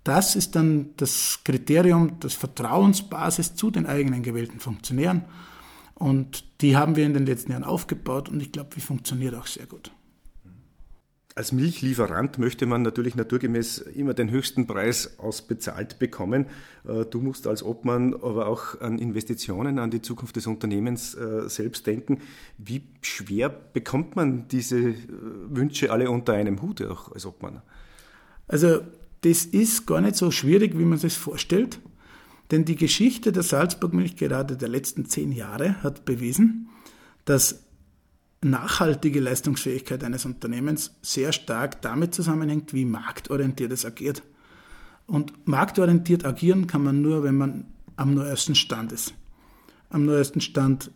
das 0.05 0.37
ist 0.37 0.57
dann 0.57 0.91
das 0.97 1.41
Kriterium, 1.45 2.19
das 2.21 2.35
Vertrauensbasis 2.35 3.55
zu 3.55 3.71
den 3.71 3.87
eigenen 3.87 4.23
gewählten 4.23 4.61
Funktionären. 4.61 5.25
Und 5.95 6.45
die 6.63 6.77
haben 6.77 6.97
wir 6.97 7.05
in 7.05 7.13
den 7.13 7.27
letzten 7.27 7.53
Jahren 7.53 7.65
aufgebaut 7.65 8.31
und 8.31 8.41
ich 8.41 8.53
glaube, 8.53 8.71
die 8.75 8.81
funktioniert 8.81 9.35
auch 9.35 9.47
sehr 9.47 9.67
gut. 9.67 9.93
Als 11.37 11.53
Milchlieferant 11.53 12.39
möchte 12.39 12.67
man 12.67 12.83
natürlich 12.83 13.15
naturgemäß 13.15 13.79
immer 13.79 14.15
den 14.15 14.31
höchsten 14.31 14.67
Preis 14.67 15.19
ausbezahlt 15.19 16.01
bekommen. 16.01 16.47
Äh, 16.87 17.05
du 17.05 17.21
musst 17.21 17.47
als 17.47 17.63
Obmann 17.63 18.15
aber 18.15 18.47
auch 18.49 18.81
an 18.81 18.99
Investitionen, 18.99 19.79
an 19.79 19.93
die 19.93 20.03
Zukunft 20.03 20.35
des 20.37 20.49
Unternehmens 20.49 21.15
äh, 21.15 21.49
selbst 21.49 21.87
denken. 21.87 22.19
Wie 22.59 22.83
schwer 23.03 23.49
bekommt 23.49 24.17
man 24.17 24.49
diese 24.49 24.79
äh, 24.79 24.97
Wünsche 25.49 25.93
alle 25.93 26.11
unter 26.11 26.33
einem 26.33 26.63
Hut 26.63 26.83
auch 26.83 27.13
als 27.13 27.27
Obmann? 27.27 27.63
Also 28.49 28.81
das 29.21 29.45
ist 29.45 29.87
gar 29.87 30.01
nicht 30.01 30.17
so 30.17 30.33
schwierig, 30.33 30.77
wie 30.77 30.85
man 30.85 30.99
sich 30.99 31.17
vorstellt. 31.17 31.79
Denn 32.51 32.65
die 32.65 32.75
Geschichte 32.75 33.31
der 33.31 33.45
Salzburg-Milch 33.45 34.17
gerade 34.17 34.57
der 34.57 34.69
letzten 34.69 35.07
zehn 35.07 35.31
Jahre 35.31 35.81
hat 35.85 36.05
bewiesen, 36.05 36.69
dass 37.25 37.63
nachhaltige 38.43 39.21
Leistungsfähigkeit 39.21 40.03
eines 40.03 40.25
Unternehmens 40.25 40.95
sehr 41.03 41.33
stark 41.33 41.83
damit 41.83 42.15
zusammenhängt, 42.15 42.73
wie 42.73 42.85
marktorientiert 42.85 43.73
es 43.73 43.85
agiert. 43.85 44.23
Und 45.07 45.47
marktorientiert 45.47 46.25
agieren 46.25 46.67
kann 46.67 46.83
man 46.83 47.03
nur, 47.03 47.23
wenn 47.23 47.37
man 47.37 47.67
am 47.97 48.15
neuesten 48.15 48.55
Stand 48.55 48.93
ist. 48.93 49.15
Am 49.91 50.07
neuesten 50.07 50.41
Stand 50.41 50.91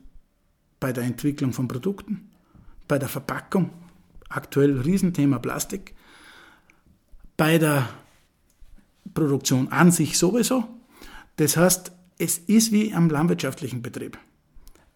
bei 0.81 0.93
der 0.93 1.05
Entwicklung 1.05 1.53
von 1.53 1.69
Produkten, 1.69 2.31
bei 2.89 2.99
der 2.99 3.09
Verpackung, 3.09 3.71
aktuell 4.29 4.81
Riesenthema 4.81 5.39
Plastik, 5.39 5.95
bei 7.37 7.59
der 7.59 7.89
Produktion 9.13 9.69
an 9.69 9.91
sich 9.91 10.17
sowieso. 10.17 10.65
Das 11.37 11.57
heißt, 11.57 11.93
es 12.19 12.39
ist 12.39 12.73
wie 12.73 12.95
am 12.95 13.11
landwirtschaftlichen 13.11 13.83
Betrieb. 13.83 14.19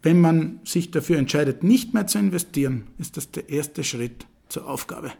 Wenn 0.02 0.20
man 0.20 0.60
sich 0.64 0.90
dafür 0.90 1.18
entscheidet, 1.18 1.62
nicht 1.64 1.92
mehr 1.92 2.06
zu 2.06 2.18
investieren, 2.18 2.86
ist 2.98 3.16
das 3.16 3.30
der 3.30 3.48
erste 3.48 3.82
Schritt 3.82 4.26
zur 4.48 4.68
Aufgabe. 4.68 5.12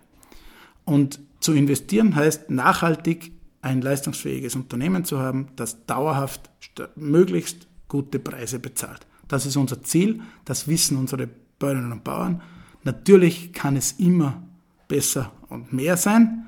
Und 0.85 1.21
zu 1.41 1.53
investieren 1.53 2.15
heißt 2.15 2.51
nachhaltig 2.51 3.33
ein 3.61 3.83
leistungsfähiges 3.83 4.55
Unternehmen 4.55 5.05
zu 5.05 5.19
haben, 5.19 5.49
das 5.57 5.85
dauerhaft 5.87 6.51
möglichst 6.95 7.67
gute 7.89 8.19
Preise 8.19 8.59
bezahlt. 8.59 9.07
Das 9.27 9.47
ist 9.47 9.57
unser 9.57 9.83
Ziel, 9.83 10.21
das 10.45 10.69
wissen 10.69 10.97
unsere 10.97 11.29
Bäuerinnen 11.59 11.93
und 11.93 12.05
Bauern. 12.05 12.41
Natürlich 12.85 13.53
kann 13.53 13.77
es 13.77 13.93
immer 13.93 14.43
besser 14.87 15.33
und 15.49 15.73
mehr 15.73 15.97
sein, 15.97 16.47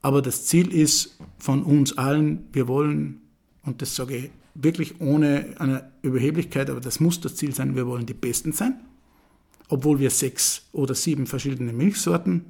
aber 0.00 0.22
das 0.22 0.46
Ziel 0.46 0.72
ist 0.72 1.18
von 1.38 1.62
uns 1.62 1.96
allen, 1.96 2.48
wir 2.52 2.66
wollen, 2.66 3.20
und 3.62 3.82
das 3.82 3.94
sage 3.94 4.16
ich 4.16 4.30
wirklich 4.54 5.00
ohne 5.00 5.54
eine 5.58 5.90
Überheblichkeit, 6.02 6.70
aber 6.70 6.80
das 6.80 7.00
muss 7.00 7.20
das 7.20 7.36
Ziel 7.36 7.54
sein, 7.54 7.76
wir 7.76 7.86
wollen 7.86 8.06
die 8.06 8.14
Besten 8.14 8.52
sein, 8.52 8.80
obwohl 9.68 9.98
wir 9.98 10.10
sechs 10.10 10.68
oder 10.72 10.94
sieben 10.94 11.26
verschiedene 11.26 11.72
Milchsorten 11.72 12.44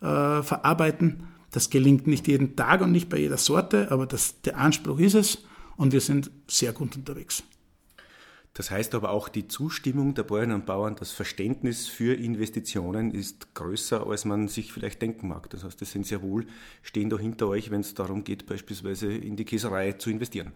äh, 0.00 0.42
verarbeiten. 0.42 1.28
Das 1.50 1.70
gelingt 1.70 2.06
nicht 2.06 2.28
jeden 2.28 2.56
Tag 2.56 2.80
und 2.80 2.92
nicht 2.92 3.08
bei 3.08 3.18
jeder 3.18 3.38
Sorte, 3.38 3.90
aber 3.90 4.06
das, 4.06 4.40
der 4.42 4.58
Anspruch 4.58 4.98
ist 4.98 5.14
es 5.14 5.44
und 5.76 5.92
wir 5.92 6.00
sind 6.00 6.30
sehr 6.48 6.72
gut 6.72 6.96
unterwegs. 6.96 7.42
Das 8.56 8.70
heißt 8.70 8.94
aber 8.94 9.10
auch, 9.10 9.28
die 9.28 9.48
Zustimmung 9.48 10.14
der 10.14 10.22
Bäuerinnen 10.22 10.56
und 10.56 10.64
Bauern, 10.64 10.96
das 10.96 11.12
Verständnis 11.12 11.88
für 11.88 12.14
Investitionen 12.14 13.10
ist 13.10 13.52
größer, 13.52 14.06
als 14.06 14.24
man 14.24 14.48
sich 14.48 14.72
vielleicht 14.72 15.02
denken 15.02 15.28
mag. 15.28 15.50
Das 15.50 15.62
heißt, 15.62 15.78
das 15.78 15.90
sind 15.92 16.06
sehr 16.06 16.22
wohl, 16.22 16.46
stehen 16.80 17.10
da 17.10 17.18
hinter 17.18 17.48
euch, 17.48 17.70
wenn 17.70 17.82
es 17.82 17.92
darum 17.92 18.24
geht, 18.24 18.46
beispielsweise 18.46 19.12
in 19.12 19.36
die 19.36 19.44
Käserei 19.44 19.92
zu 19.92 20.08
investieren. 20.08 20.52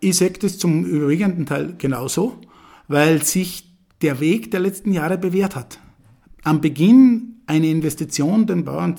Ich 0.00 0.16
sehe 0.16 0.30
das 0.30 0.58
zum 0.58 0.84
überwiegenden 0.84 1.46
Teil 1.46 1.74
genauso, 1.76 2.40
weil 2.86 3.22
sich 3.22 3.72
der 4.00 4.20
Weg 4.20 4.50
der 4.50 4.60
letzten 4.60 4.92
Jahre 4.92 5.18
bewährt 5.18 5.56
hat. 5.56 5.80
Am 6.44 6.60
Beginn 6.60 7.40
eine 7.46 7.68
Investition 7.68 8.46
den 8.46 8.64
Bauern, 8.64 8.96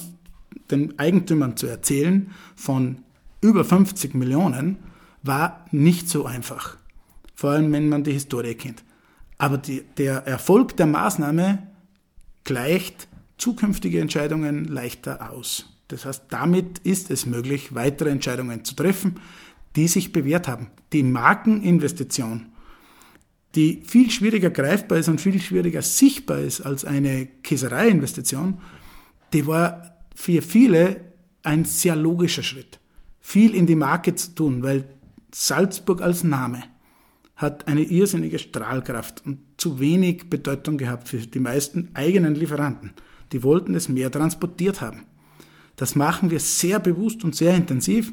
den 0.72 1.00
Eigentümern 1.00 1.56
zu 1.56 1.68
erzählen 1.68 2.32
von 2.56 2.98
über 3.42 3.64
50 3.64 4.14
Millionen 4.14 4.78
war 5.24 5.66
nicht 5.72 6.10
so 6.10 6.26
einfach. 6.26 6.78
Vor 7.34 7.52
allem, 7.52 7.72
wenn 7.72 7.88
man 7.88 8.04
die 8.04 8.12
Historie 8.12 8.56
kennt. 8.56 8.84
Aber 9.38 9.58
die, 9.58 9.84
der 9.98 10.28
Erfolg 10.28 10.76
der 10.76 10.88
Maßnahme 10.88 11.60
gleicht 12.44 13.08
zukünftige 13.38 14.02
Entscheidungen 14.02 14.66
leichter 14.66 15.32
aus. 15.32 15.66
Das 15.88 16.06
heißt, 16.06 16.26
damit 16.30 16.80
ist 16.80 17.10
es 17.10 17.26
möglich, 17.26 17.74
weitere 17.74 18.10
Entscheidungen 18.10 18.66
zu 18.66 18.76
treffen, 18.76 19.16
die 19.76 19.88
sich 19.88 20.12
bewährt 20.12 20.48
haben. 20.48 20.68
Die 20.94 21.04
Markeninvestition, 21.04 22.48
die 23.56 23.84
viel 23.86 24.12
schwieriger 24.12 24.50
greifbar 24.50 25.00
ist 25.00 25.10
und 25.10 25.22
viel 25.22 25.40
schwieriger 25.40 25.82
sichtbar 25.82 26.40
ist 26.40 26.62
als 26.62 26.86
eine 26.86 27.28
Käsereiinvestition, 27.44 28.60
die 29.34 29.48
war 29.48 30.00
für 30.16 30.42
viele 30.42 31.02
ein 31.44 31.66
sehr 31.66 31.96
logischer 31.96 32.44
Schritt. 32.44 32.80
Viel 33.20 33.56
in 33.56 33.66
die 33.66 33.76
Marke 33.76 34.16
zu 34.16 34.36
tun, 34.36 34.64
weil 34.64 34.90
Salzburg 35.32 36.02
als 36.02 36.24
Name 36.24 36.64
hat 37.36 37.68
eine 37.68 37.84
irrsinnige 37.84 38.40
Strahlkraft 38.40 39.26
und 39.26 39.40
zu 39.58 39.80
wenig 39.80 40.30
Bedeutung 40.30 40.78
gehabt 40.78 41.08
für 41.08 41.18
die 41.18 41.40
meisten 41.40 41.90
eigenen 41.94 42.36
Lieferanten. 42.36 42.92
Die 43.32 43.44
wollten 43.44 43.76
es 43.76 43.88
mehr 43.88 44.12
transportiert 44.12 44.82
haben. 44.82 45.06
Das 45.76 45.96
machen 45.96 46.32
wir 46.32 46.42
sehr 46.42 46.80
bewusst 46.80 47.24
und 47.24 47.36
sehr 47.36 47.56
intensiv 47.56 48.12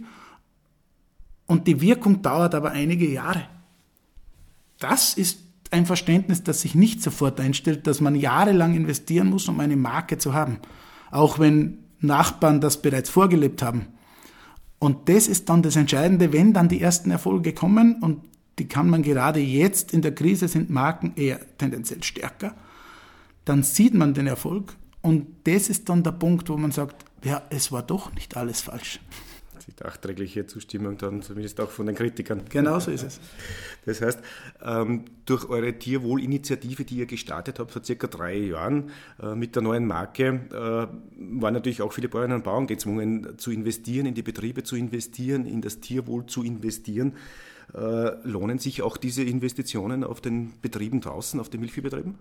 Und 1.46 1.66
die 1.66 1.80
Wirkung 1.80 2.22
dauert 2.22 2.54
aber 2.54 2.72
einige 2.72 3.08
Jahre. 3.08 3.46
Das 4.78 5.14
ist 5.14 5.38
ein 5.70 5.86
Verständnis, 5.86 6.42
das 6.42 6.60
sich 6.60 6.74
nicht 6.74 7.02
sofort 7.02 7.40
einstellt, 7.40 7.86
dass 7.86 8.00
man 8.00 8.14
jahrelang 8.14 8.74
investieren 8.74 9.30
muss, 9.30 9.48
um 9.48 9.60
eine 9.60 9.76
Marke 9.76 10.18
zu 10.18 10.34
haben. 10.34 10.58
Auch 11.10 11.38
wenn 11.38 11.78
Nachbarn 12.00 12.60
das 12.60 12.82
bereits 12.82 13.10
vorgelebt 13.10 13.62
haben. 13.62 13.86
Und 14.78 15.08
das 15.08 15.26
ist 15.26 15.48
dann 15.48 15.62
das 15.62 15.76
Entscheidende, 15.76 16.32
wenn 16.32 16.52
dann 16.52 16.68
die 16.68 16.80
ersten 16.80 17.10
Erfolge 17.10 17.54
kommen 17.54 18.02
und 18.02 18.20
die 18.58 18.68
kann 18.68 18.88
man 18.88 19.02
gerade 19.02 19.40
jetzt 19.40 19.92
in 19.92 20.02
der 20.02 20.14
Krise 20.14 20.48
sind 20.48 20.70
Marken 20.70 21.12
eher 21.16 21.40
tendenziell 21.58 22.02
stärker, 22.02 22.54
dann 23.44 23.62
sieht 23.62 23.94
man 23.94 24.14
den 24.14 24.26
Erfolg 24.26 24.76
und 25.02 25.26
das 25.44 25.68
ist 25.68 25.88
dann 25.88 26.02
der 26.02 26.12
Punkt, 26.12 26.48
wo 26.48 26.56
man 26.56 26.72
sagt, 26.72 27.04
ja, 27.24 27.42
es 27.50 27.72
war 27.72 27.82
doch 27.82 28.12
nicht 28.14 28.36
alles 28.36 28.60
falsch 28.60 29.00
nachträgliche 29.82 30.46
Zustimmung 30.46 30.96
dann 30.98 31.22
zumindest 31.22 31.60
auch 31.60 31.70
von 31.70 31.86
den 31.86 31.94
Kritikern. 31.94 32.42
Genau 32.48 32.78
so 32.80 32.90
ist 32.90 33.02
es. 33.02 33.20
Das 33.84 34.00
heißt, 34.02 34.18
ähm, 34.64 35.04
durch 35.26 35.48
eure 35.48 35.72
Tierwohlinitiative, 35.72 36.84
die 36.84 36.96
ihr 36.96 37.06
gestartet 37.06 37.60
habt 37.60 37.70
vor 37.70 37.84
circa 37.84 38.08
drei 38.08 38.36
Jahren 38.36 38.90
äh, 39.22 39.36
mit 39.36 39.54
der 39.54 39.62
neuen 39.62 39.86
Marke, 39.86 40.40
äh, 40.50 41.38
waren 41.40 41.54
natürlich 41.54 41.82
auch 41.82 41.92
viele 41.92 42.08
Bäuerinnen 42.08 42.38
und 42.38 42.42
Bauern 42.42 42.66
gezwungen 42.66 43.38
zu 43.38 43.52
investieren, 43.52 44.06
in 44.06 44.14
die 44.14 44.22
Betriebe 44.22 44.64
zu 44.64 44.74
investieren, 44.74 45.46
in 45.46 45.60
das 45.60 45.78
Tierwohl 45.78 46.26
zu 46.26 46.42
investieren. 46.42 47.12
Äh, 47.74 48.26
lohnen 48.26 48.58
sich 48.58 48.82
auch 48.82 48.96
diese 48.96 49.22
Investitionen 49.22 50.02
auf 50.02 50.20
den 50.20 50.52
Betrieben 50.62 51.00
draußen, 51.00 51.38
auf 51.38 51.48
den 51.48 51.60
Milchviehbetrieben? 51.60 52.16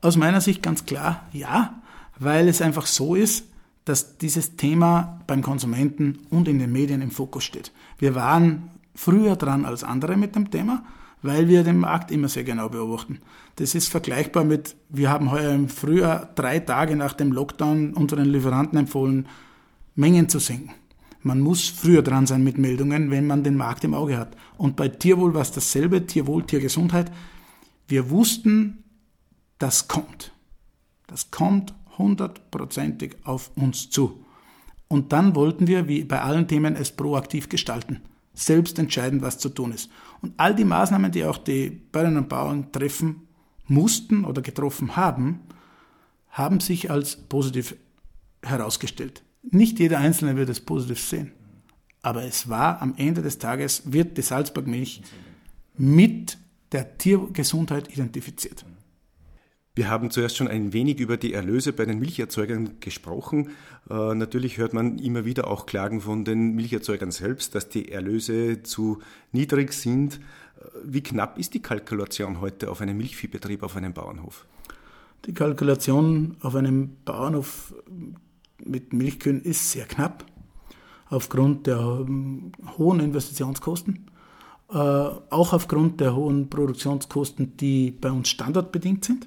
Aus 0.00 0.16
meiner 0.16 0.40
Sicht 0.40 0.62
ganz 0.62 0.84
klar 0.84 1.28
ja, 1.32 1.82
weil 2.18 2.48
es 2.48 2.60
einfach 2.62 2.86
so 2.86 3.14
ist, 3.14 3.46
dass 3.84 4.18
dieses 4.18 4.56
Thema 4.56 5.20
beim 5.26 5.42
Konsumenten 5.42 6.20
und 6.30 6.48
in 6.48 6.58
den 6.58 6.72
Medien 6.72 7.02
im 7.02 7.10
Fokus 7.10 7.44
steht. 7.44 7.72
Wir 7.98 8.14
waren 8.14 8.70
früher 8.94 9.36
dran 9.36 9.64
als 9.64 9.84
andere 9.84 10.16
mit 10.16 10.34
dem 10.36 10.50
Thema, 10.50 10.84
weil 11.22 11.48
wir 11.48 11.64
den 11.64 11.78
Markt 11.78 12.10
immer 12.10 12.28
sehr 12.28 12.44
genau 12.44 12.68
beobachten. 12.68 13.20
Das 13.56 13.74
ist 13.74 13.88
vergleichbar 13.88 14.44
mit, 14.44 14.76
wir 14.88 15.10
haben 15.10 15.30
heuer 15.30 15.52
im 15.52 15.68
Frühjahr 15.68 16.30
drei 16.34 16.58
Tage 16.60 16.96
nach 16.96 17.14
dem 17.14 17.32
Lockdown 17.32 17.94
unseren 17.94 18.26
Lieferanten 18.26 18.78
empfohlen, 18.78 19.28
Mengen 19.94 20.28
zu 20.28 20.38
senken. 20.38 20.72
Man 21.22 21.40
muss 21.40 21.68
früher 21.68 22.02
dran 22.02 22.26
sein 22.26 22.44
mit 22.44 22.58
Meldungen, 22.58 23.10
wenn 23.10 23.26
man 23.26 23.44
den 23.44 23.56
Markt 23.56 23.84
im 23.84 23.94
Auge 23.94 24.18
hat. 24.18 24.36
Und 24.58 24.76
bei 24.76 24.88
Tierwohl 24.88 25.32
war 25.32 25.42
es 25.42 25.52
dasselbe, 25.52 26.04
Tierwohl, 26.04 26.44
Tiergesundheit. 26.44 27.10
Wir 27.88 28.10
wussten, 28.10 28.84
das 29.58 29.88
kommt. 29.88 30.32
Das 31.06 31.30
kommt 31.30 31.74
hundertprozentig 31.98 33.16
auf 33.24 33.50
uns 33.56 33.90
zu. 33.90 34.24
Und 34.88 35.12
dann 35.12 35.34
wollten 35.34 35.66
wir, 35.66 35.88
wie 35.88 36.04
bei 36.04 36.20
allen 36.20 36.46
Themen, 36.46 36.76
es 36.76 36.92
proaktiv 36.92 37.48
gestalten, 37.48 38.00
selbst 38.32 38.78
entscheiden, 38.78 39.22
was 39.22 39.38
zu 39.38 39.48
tun 39.48 39.72
ist. 39.72 39.90
Und 40.20 40.34
all 40.36 40.54
die 40.54 40.64
Maßnahmen, 40.64 41.10
die 41.10 41.24
auch 41.24 41.38
die 41.38 41.70
Bäuerinnen 41.70 42.18
und 42.18 42.28
Bauern 42.28 42.72
treffen 42.72 43.22
mussten 43.66 44.24
oder 44.24 44.42
getroffen 44.42 44.96
haben, 44.96 45.40
haben 46.28 46.60
sich 46.60 46.90
als 46.90 47.16
positiv 47.16 47.76
herausgestellt. 48.42 49.22
Nicht 49.42 49.78
jeder 49.78 49.98
Einzelne 49.98 50.36
wird 50.36 50.48
es 50.48 50.60
positiv 50.60 51.00
sehen. 51.00 51.32
Aber 52.02 52.24
es 52.24 52.48
war 52.48 52.82
am 52.82 52.94
Ende 52.96 53.22
des 53.22 53.38
Tages, 53.38 53.92
wird 53.92 54.18
die 54.18 54.22
Salzburg-Milch 54.22 55.02
mit 55.76 56.38
der 56.72 56.98
Tiergesundheit 56.98 57.90
identifiziert. 57.92 58.64
Wir 59.76 59.90
haben 59.90 60.12
zuerst 60.12 60.36
schon 60.36 60.46
ein 60.46 60.72
wenig 60.72 61.00
über 61.00 61.16
die 61.16 61.32
Erlöse 61.32 61.72
bei 61.72 61.84
den 61.84 61.98
Milcherzeugern 61.98 62.78
gesprochen. 62.78 63.50
Äh, 63.90 64.14
natürlich 64.14 64.56
hört 64.56 64.72
man 64.72 65.00
immer 65.00 65.24
wieder 65.24 65.48
auch 65.48 65.66
Klagen 65.66 66.00
von 66.00 66.24
den 66.24 66.54
Milcherzeugern 66.54 67.10
selbst, 67.10 67.56
dass 67.56 67.70
die 67.70 67.90
Erlöse 67.90 68.62
zu 68.62 69.00
niedrig 69.32 69.72
sind. 69.72 70.20
Äh, 70.60 70.68
wie 70.84 71.02
knapp 71.02 71.40
ist 71.40 71.54
die 71.54 71.60
Kalkulation 71.62 72.40
heute 72.40 72.70
auf 72.70 72.80
einem 72.82 72.96
Milchviehbetrieb, 72.98 73.64
auf 73.64 73.74
einem 73.74 73.92
Bauernhof? 73.92 74.46
Die 75.26 75.34
Kalkulation 75.34 76.36
auf 76.40 76.54
einem 76.54 76.98
Bauernhof 77.04 77.74
mit 78.64 78.92
Milchkühen 78.92 79.42
ist 79.42 79.72
sehr 79.72 79.86
knapp, 79.86 80.24
aufgrund 81.08 81.66
der 81.66 81.80
ähm, 81.80 82.52
hohen 82.78 83.00
Investitionskosten, 83.00 84.08
äh, 84.70 84.76
auch 84.76 85.52
aufgrund 85.52 86.00
der 86.00 86.14
hohen 86.14 86.48
Produktionskosten, 86.48 87.56
die 87.56 87.90
bei 87.90 88.12
uns 88.12 88.28
standardbedingt 88.28 89.04
sind. 89.04 89.26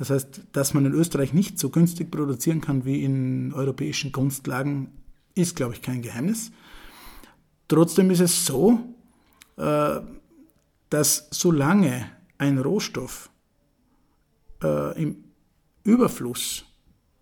Das 0.00 0.08
heißt, 0.08 0.44
dass 0.52 0.72
man 0.72 0.86
in 0.86 0.94
Österreich 0.94 1.34
nicht 1.34 1.58
so 1.58 1.68
günstig 1.68 2.10
produzieren 2.10 2.62
kann 2.62 2.86
wie 2.86 3.04
in 3.04 3.52
europäischen 3.52 4.12
Kunstlagen, 4.12 4.88
ist, 5.34 5.56
glaube 5.56 5.74
ich, 5.74 5.82
kein 5.82 6.00
Geheimnis. 6.00 6.52
Trotzdem 7.68 8.10
ist 8.10 8.20
es 8.20 8.46
so, 8.46 8.80
äh, 9.58 10.00
dass 10.88 11.28
solange 11.30 12.10
ein 12.38 12.56
Rohstoff 12.56 13.28
äh, 14.62 15.02
im 15.02 15.22
Überfluss 15.84 16.64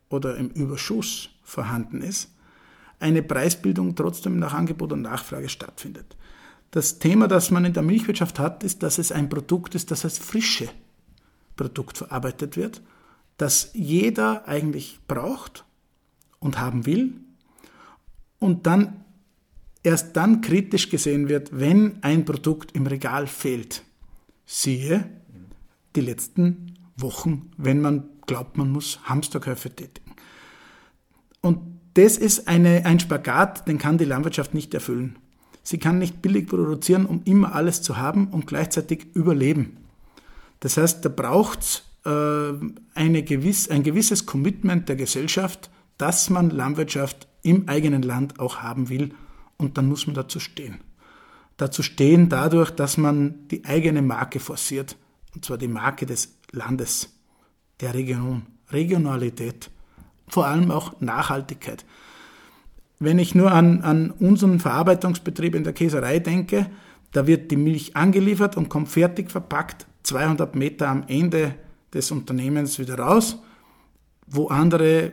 oder 0.08 0.36
im 0.36 0.50
Überschuss 0.50 1.30
vorhanden 1.42 2.00
ist, 2.00 2.30
eine 3.00 3.24
Preisbildung 3.24 3.96
trotzdem 3.96 4.38
nach 4.38 4.54
Angebot 4.54 4.92
und 4.92 5.02
Nachfrage 5.02 5.48
stattfindet. 5.48 6.16
Das 6.70 7.00
Thema, 7.00 7.26
das 7.26 7.50
man 7.50 7.64
in 7.64 7.72
der 7.72 7.82
Milchwirtschaft 7.82 8.38
hat, 8.38 8.62
ist, 8.62 8.84
dass 8.84 8.98
es 8.98 9.10
ein 9.10 9.28
Produkt 9.28 9.74
ist, 9.74 9.90
das 9.90 10.04
als 10.04 10.18
Frische 10.18 10.68
Produkt 11.58 11.98
verarbeitet 11.98 12.56
wird, 12.56 12.80
das 13.36 13.70
jeder 13.74 14.48
eigentlich 14.48 15.00
braucht 15.06 15.66
und 16.38 16.58
haben 16.58 16.86
will 16.86 17.20
und 18.38 18.66
dann 18.66 19.04
erst 19.82 20.16
dann 20.16 20.40
kritisch 20.40 20.88
gesehen 20.88 21.28
wird, 21.28 21.50
wenn 21.52 22.02
ein 22.02 22.24
Produkt 22.24 22.72
im 22.72 22.86
Regal 22.86 23.26
fehlt. 23.26 23.84
Siehe 24.46 25.08
die 25.94 26.00
letzten 26.00 26.74
Wochen, 26.96 27.50
wenn 27.58 27.80
man 27.80 28.08
glaubt, 28.26 28.56
man 28.56 28.70
muss 28.70 29.00
Hamsterkäufe 29.04 29.74
tätigen. 29.74 30.14
Und 31.40 31.60
das 31.94 32.16
ist 32.16 32.48
eine, 32.48 32.84
ein 32.86 33.00
Spagat, 33.00 33.66
den 33.68 33.78
kann 33.78 33.98
die 33.98 34.04
Landwirtschaft 34.04 34.54
nicht 34.54 34.72
erfüllen. 34.74 35.18
Sie 35.62 35.78
kann 35.78 35.98
nicht 35.98 36.22
billig 36.22 36.46
produzieren, 36.46 37.06
um 37.06 37.22
immer 37.24 37.54
alles 37.54 37.82
zu 37.82 37.96
haben 37.96 38.28
und 38.28 38.46
gleichzeitig 38.46 39.08
überleben. 39.14 39.76
Das 40.60 40.76
heißt, 40.76 41.04
da 41.04 41.08
braucht 41.08 41.60
es 41.60 41.82
äh, 42.04 43.22
gewiss, 43.22 43.68
ein 43.68 43.82
gewisses 43.82 44.26
Commitment 44.26 44.88
der 44.88 44.96
Gesellschaft, 44.96 45.70
dass 45.98 46.30
man 46.30 46.50
Landwirtschaft 46.50 47.28
im 47.42 47.68
eigenen 47.68 48.02
Land 48.02 48.40
auch 48.40 48.58
haben 48.58 48.88
will. 48.88 49.14
Und 49.56 49.78
dann 49.78 49.88
muss 49.88 50.06
man 50.06 50.14
dazu 50.14 50.40
stehen. 50.40 50.80
Dazu 51.56 51.82
stehen 51.82 52.28
dadurch, 52.28 52.70
dass 52.70 52.96
man 52.96 53.48
die 53.48 53.64
eigene 53.64 54.00
Marke 54.02 54.38
forciert, 54.38 54.96
und 55.34 55.44
zwar 55.44 55.58
die 55.58 55.68
Marke 55.68 56.06
des 56.06 56.38
Landes, 56.52 57.12
der 57.80 57.94
Region, 57.94 58.46
Regionalität, 58.70 59.70
vor 60.28 60.46
allem 60.46 60.70
auch 60.70 61.00
Nachhaltigkeit. 61.00 61.84
Wenn 63.00 63.18
ich 63.18 63.34
nur 63.34 63.50
an, 63.52 63.82
an 63.82 64.10
unseren 64.10 64.60
Verarbeitungsbetrieb 64.60 65.54
in 65.54 65.64
der 65.64 65.72
Käserei 65.72 66.20
denke, 66.20 66.70
da 67.12 67.26
wird 67.26 67.50
die 67.50 67.56
Milch 67.56 67.96
angeliefert 67.96 68.56
und 68.56 68.68
kommt 68.68 68.88
fertig 68.88 69.30
verpackt 69.30 69.86
200 70.08 70.54
Meter 70.54 70.88
am 70.88 71.04
Ende 71.06 71.54
des 71.92 72.10
Unternehmens 72.10 72.78
wieder 72.78 72.98
raus, 72.98 73.38
wo 74.26 74.48
andere 74.48 75.12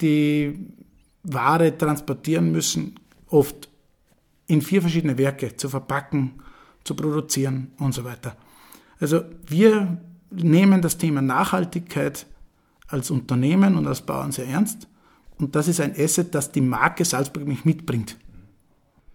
die 0.00 0.58
Ware 1.22 1.76
transportieren 1.76 2.52
müssen, 2.52 2.98
oft 3.28 3.68
in 4.46 4.62
vier 4.62 4.80
verschiedene 4.80 5.18
Werke 5.18 5.56
zu 5.56 5.68
verpacken, 5.68 6.34
zu 6.84 6.94
produzieren 6.94 7.72
und 7.78 7.92
so 7.92 8.04
weiter. 8.04 8.36
Also 9.00 9.22
wir 9.46 9.98
nehmen 10.30 10.80
das 10.80 10.98
Thema 10.98 11.22
Nachhaltigkeit 11.22 12.26
als 12.88 13.10
Unternehmen 13.10 13.76
und 13.76 13.86
als 13.86 14.02
Bauern 14.02 14.30
sehr 14.30 14.46
ernst 14.46 14.86
und 15.38 15.54
das 15.54 15.68
ist 15.68 15.80
ein 15.80 15.94
Asset, 15.98 16.34
das 16.34 16.52
die 16.52 16.60
Marke 16.60 17.04
Salzburg 17.04 17.46
mich 17.46 17.64
mitbringt. 17.64 18.16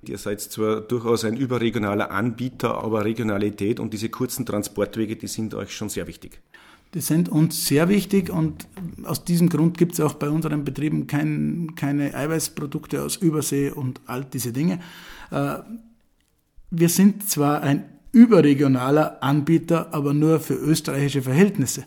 Ihr 0.03 0.17
seid 0.17 0.41
zwar 0.41 0.81
durchaus 0.81 1.25
ein 1.25 1.37
überregionaler 1.37 2.09
Anbieter, 2.09 2.83
aber 2.83 3.05
Regionalität 3.05 3.79
und 3.79 3.93
diese 3.93 4.09
kurzen 4.09 4.45
Transportwege, 4.45 5.15
die 5.15 5.27
sind 5.27 5.53
euch 5.53 5.75
schon 5.75 5.89
sehr 5.89 6.07
wichtig. 6.07 6.41
Die 6.93 7.01
sind 7.01 7.29
uns 7.29 7.67
sehr 7.67 7.87
wichtig 7.87 8.29
und 8.29 8.67
aus 9.03 9.23
diesem 9.23 9.47
Grund 9.47 9.77
gibt 9.77 9.93
es 9.93 9.99
auch 9.99 10.15
bei 10.15 10.29
unseren 10.29 10.65
Betrieben 10.65 11.07
kein, 11.07 11.73
keine 11.75 12.15
Eiweißprodukte 12.15 13.01
aus 13.01 13.15
Übersee 13.15 13.69
und 13.69 14.01
all 14.07 14.25
diese 14.25 14.51
Dinge. 14.51 14.79
Äh, 15.29 15.59
wir 16.71 16.89
sind 16.89 17.29
zwar 17.29 17.61
ein 17.61 17.85
überregionaler 18.11 19.23
Anbieter, 19.23 19.93
aber 19.93 20.13
nur 20.13 20.39
für 20.39 20.55
österreichische 20.55 21.21
Verhältnisse. 21.21 21.85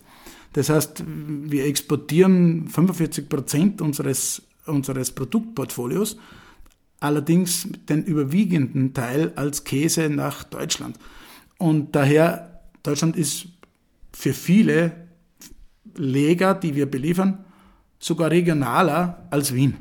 Das 0.55 0.71
heißt, 0.71 1.05
wir 1.07 1.67
exportieren 1.67 2.69
45 2.69 3.29
Prozent 3.29 3.83
unseres, 3.83 4.43
unseres 4.67 5.11
Produktportfolios 5.11 6.17
allerdings 7.05 7.69
den 7.89 8.03
überwiegenden 8.03 8.95
Teil 8.95 9.33
als 9.37 9.65
Käse 9.65 10.09
nach 10.09 10.43
Deutschland. 10.43 10.99
Und 11.59 11.95
daher, 11.95 12.63
Deutschland 12.83 13.17
ist 13.17 13.47
für 14.13 14.33
viele 14.33 14.93
Leger, 15.95 16.55
die 16.55 16.75
wir 16.75 16.91
beliefern, 16.91 17.45
sogar 17.99 18.31
regionaler 18.31 19.27
als 19.31 19.55
Wien, 19.55 19.77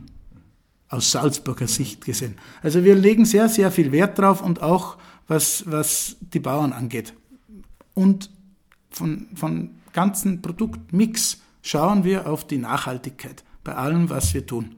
aus 0.89 1.11
Salzburger 1.11 1.67
Sicht 1.67 2.03
gesehen. 2.03 2.35
Also 2.61 2.83
wir 2.83 2.95
legen 2.95 3.25
sehr, 3.25 3.47
sehr 3.47 3.71
viel 3.71 3.91
Wert 3.91 4.19
drauf 4.19 4.41
und 4.41 4.61
auch 4.61 4.97
was, 5.27 5.63
was 5.65 6.17
die 6.19 6.39
Bauern 6.39 6.73
angeht. 6.73 7.13
Und 7.93 8.29
von, 8.89 9.27
von 9.33 9.71
ganzen 9.93 10.41
Produktmix 10.41 11.41
schauen 11.61 12.03
wir 12.03 12.27
auf 12.27 12.45
die 12.45 12.57
Nachhaltigkeit 12.57 13.43
bei 13.63 13.75
allem, 13.75 14.09
was 14.09 14.33
wir 14.33 14.45
tun. 14.45 14.75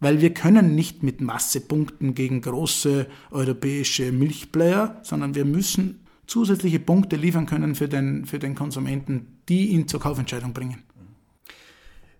Weil 0.00 0.20
wir 0.20 0.34
können 0.34 0.74
nicht 0.74 1.02
mit 1.02 1.20
Masse 1.20 1.60
punkten 1.60 2.14
gegen 2.14 2.42
große 2.42 3.06
europäische 3.30 4.12
Milchplayer, 4.12 5.00
sondern 5.02 5.34
wir 5.34 5.44
müssen 5.44 6.00
zusätzliche 6.26 6.80
Punkte 6.80 7.16
liefern 7.16 7.46
können 7.46 7.74
für 7.74 7.88
den, 7.88 8.26
für 8.26 8.38
den 8.38 8.54
Konsumenten, 8.54 9.38
die 9.48 9.68
ihn 9.68 9.88
zur 9.88 10.00
Kaufentscheidung 10.00 10.52
bringen. 10.52 10.82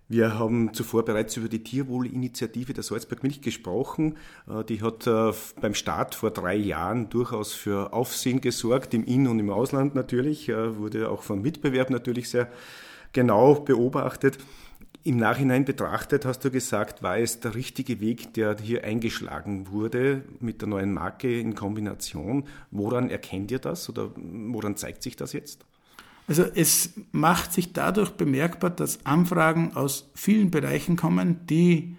Wir 0.09 0.39
haben 0.39 0.73
zuvor 0.73 1.03
bereits 1.03 1.35
über 1.35 1.49
die 1.49 1.63
Tierwohlinitiative 1.63 2.71
der 2.71 2.83
Salzburg 2.83 3.23
Milch 3.23 3.41
gesprochen. 3.41 4.15
Äh, 4.49 4.63
die 4.63 4.81
hat 4.81 5.05
äh, 5.05 5.33
beim 5.59 5.73
Start 5.73 6.15
vor 6.15 6.31
drei 6.31 6.55
Jahren 6.55 7.09
durchaus 7.09 7.51
für 7.53 7.91
Aufsehen 7.91 8.39
gesorgt, 8.39 8.93
im 8.93 9.03
In- 9.03 9.27
und 9.27 9.37
im 9.39 9.49
Ausland 9.49 9.95
natürlich, 9.95 10.47
äh, 10.47 10.77
wurde 10.77 11.09
auch 11.09 11.23
vom 11.23 11.41
Mitbewerb 11.41 11.89
natürlich 11.89 12.29
sehr 12.29 12.49
genau 13.11 13.55
beobachtet. 13.55 14.37
Im 15.07 15.15
Nachhinein 15.15 15.63
betrachtet 15.63 16.25
hast 16.25 16.43
du 16.43 16.51
gesagt, 16.51 17.01
war 17.01 17.17
es 17.17 17.39
der 17.39 17.55
richtige 17.55 18.01
Weg, 18.01 18.33
der 18.33 18.57
hier 18.61 18.83
eingeschlagen 18.83 19.71
wurde 19.71 20.25
mit 20.41 20.59
der 20.59 20.67
neuen 20.67 20.93
Marke 20.93 21.39
in 21.39 21.55
Kombination. 21.55 22.43
Woran 22.71 23.09
erkennt 23.09 23.49
ihr 23.51 23.59
das 23.59 23.87
oder 23.87 24.11
woran 24.17 24.75
zeigt 24.75 25.01
sich 25.01 25.15
das 25.15 25.31
jetzt? 25.31 25.63
Also 26.27 26.43
es 26.43 26.91
macht 27.13 27.53
sich 27.53 27.71
dadurch 27.71 28.09
bemerkbar, 28.11 28.69
dass 28.69 29.05
Anfragen 29.05 29.77
aus 29.77 30.09
vielen 30.13 30.51
Bereichen 30.51 30.97
kommen, 30.97 31.39
die 31.47 31.95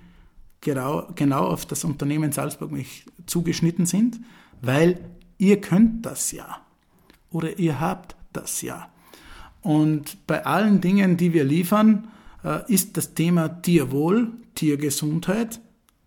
genau, 0.60 1.08
genau 1.14 1.46
auf 1.46 1.64
das 1.64 1.84
Unternehmen 1.84 2.32
Salzburg 2.32 2.70
mich 2.70 3.06
zugeschnitten 3.24 3.86
sind, 3.86 4.20
weil 4.60 5.00
ihr 5.38 5.62
könnt 5.62 6.04
das 6.04 6.30
ja 6.32 6.60
oder 7.30 7.58
ihr 7.58 7.80
habt 7.80 8.16
das 8.34 8.60
ja. 8.60 8.90
Und 9.62 10.26
bei 10.26 10.44
allen 10.44 10.82
Dingen, 10.82 11.16
die 11.16 11.32
wir 11.32 11.44
liefern, 11.44 12.08
ist 12.68 12.96
das 12.96 13.14
Thema 13.14 13.48
Tierwohl, 13.48 14.32
Tiergesundheit, 14.54 15.60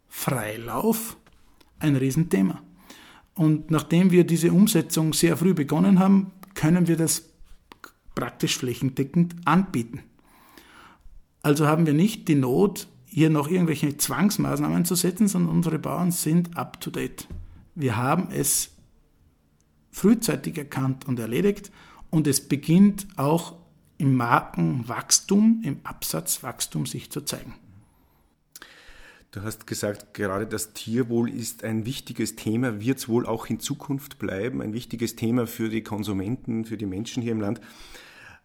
Freilauf 0.08 1.18
ein 1.80 1.96
Riesenthema. 1.96 2.62
Und 3.34 3.72
nachdem 3.72 4.12
wir 4.12 4.26
diese 4.26 4.52
Umsetzung 4.52 5.14
sehr 5.14 5.38
früh 5.38 5.54
begonnen 5.54 6.00
haben, 6.00 6.32
können 6.54 6.88
wir 6.88 6.98
das 6.98 7.30
praktisch 8.14 8.58
flächendeckend 8.58 9.36
anbieten. 9.46 10.02
Also 11.42 11.68
haben 11.68 11.86
wir 11.86 11.94
nicht 11.94 12.28
die 12.28 12.36
Not, 12.36 12.88
hier 13.06 13.30
noch 13.30 13.50
irgendwelche 13.50 13.98
Zwangsmaßnahmen 13.98 14.86
zu 14.86 14.96
setzen, 14.96 15.28
sondern 15.28 15.56
unsere 15.56 15.80
Bauern 15.80 16.12
sind 16.12 16.56
up-to-date. 16.56 17.28
Wir 17.76 17.98
haben 17.98 18.30
es 18.32 18.72
frühzeitig 19.92 20.58
erkannt 20.58 21.08
und 21.08 21.20
erledigt 21.20 21.72
und 22.10 22.28
es 22.28 22.48
beginnt 22.48 23.08
auch 23.18 23.56
im 24.02 24.16
Markenwachstum, 24.16 25.62
im 25.64 25.80
Absatzwachstum 25.84 26.88
sich 26.88 27.12
zu 27.12 27.22
zeigen. 27.22 27.54
Du 29.30 29.44
hast 29.44 29.68
gesagt, 29.68 30.16
gerade 30.16 30.48
das 30.48 30.74
Tierwohl 30.74 31.30
ist 31.30 31.64
ein 31.64 31.86
wichtiges 31.86 32.36
Thema, 32.36 32.82
wird 32.82 32.98
es 32.98 33.08
wohl 33.08 33.28
auch 33.28 33.46
in 33.46 33.60
Zukunft 33.60 34.18
bleiben, 34.18 34.62
ein 34.62 34.74
wichtiges 34.74 35.16
Thema 35.16 35.46
für 35.46 35.70
die 35.70 35.84
Konsumenten, 35.84 36.66
für 36.66 36.78
die 36.78 36.88
Menschen 36.88 37.22
hier 37.22 37.32
im 37.32 37.42
Land. 37.42 37.62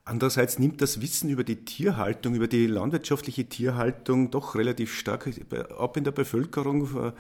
Andererseits 0.05 0.59
nimmt 0.59 0.83
das 0.83 1.01
Wissen 1.01 1.31
über 1.31 1.43
die 1.43 1.65
Tierhaltung, 1.65 2.35
über 2.35 2.49
die 2.49 2.67
landwirtschaftliche 2.67 3.49
Tierhaltung 3.49 4.31
doch 4.31 4.57
relativ 4.57 4.95
stark 4.95 5.29
ab 5.77 5.97
in 5.97 6.05
der 6.05 6.13
Bevölkerung. 6.13 7.15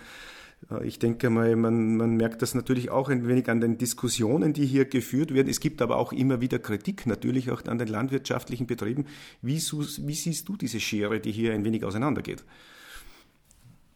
Ich 0.82 0.98
denke 0.98 1.30
mal, 1.30 1.54
man, 1.54 1.96
man 1.96 2.16
merkt 2.16 2.42
das 2.42 2.54
natürlich 2.54 2.90
auch 2.90 3.08
ein 3.08 3.28
wenig 3.28 3.48
an 3.48 3.60
den 3.60 3.78
Diskussionen, 3.78 4.52
die 4.52 4.66
hier 4.66 4.84
geführt 4.84 5.32
werden. 5.32 5.48
Es 5.48 5.60
gibt 5.60 5.80
aber 5.80 5.96
auch 5.96 6.12
immer 6.12 6.40
wieder 6.40 6.58
Kritik, 6.58 7.06
natürlich 7.06 7.50
auch 7.50 7.64
an 7.66 7.78
den 7.78 7.88
landwirtschaftlichen 7.88 8.66
Betrieben. 8.66 9.04
Wie, 9.42 9.58
wie 9.58 10.14
siehst 10.14 10.48
du 10.48 10.56
diese 10.56 10.80
Schere, 10.80 11.20
die 11.20 11.30
hier 11.30 11.52
ein 11.52 11.64
wenig 11.64 11.84
auseinandergeht? 11.84 12.44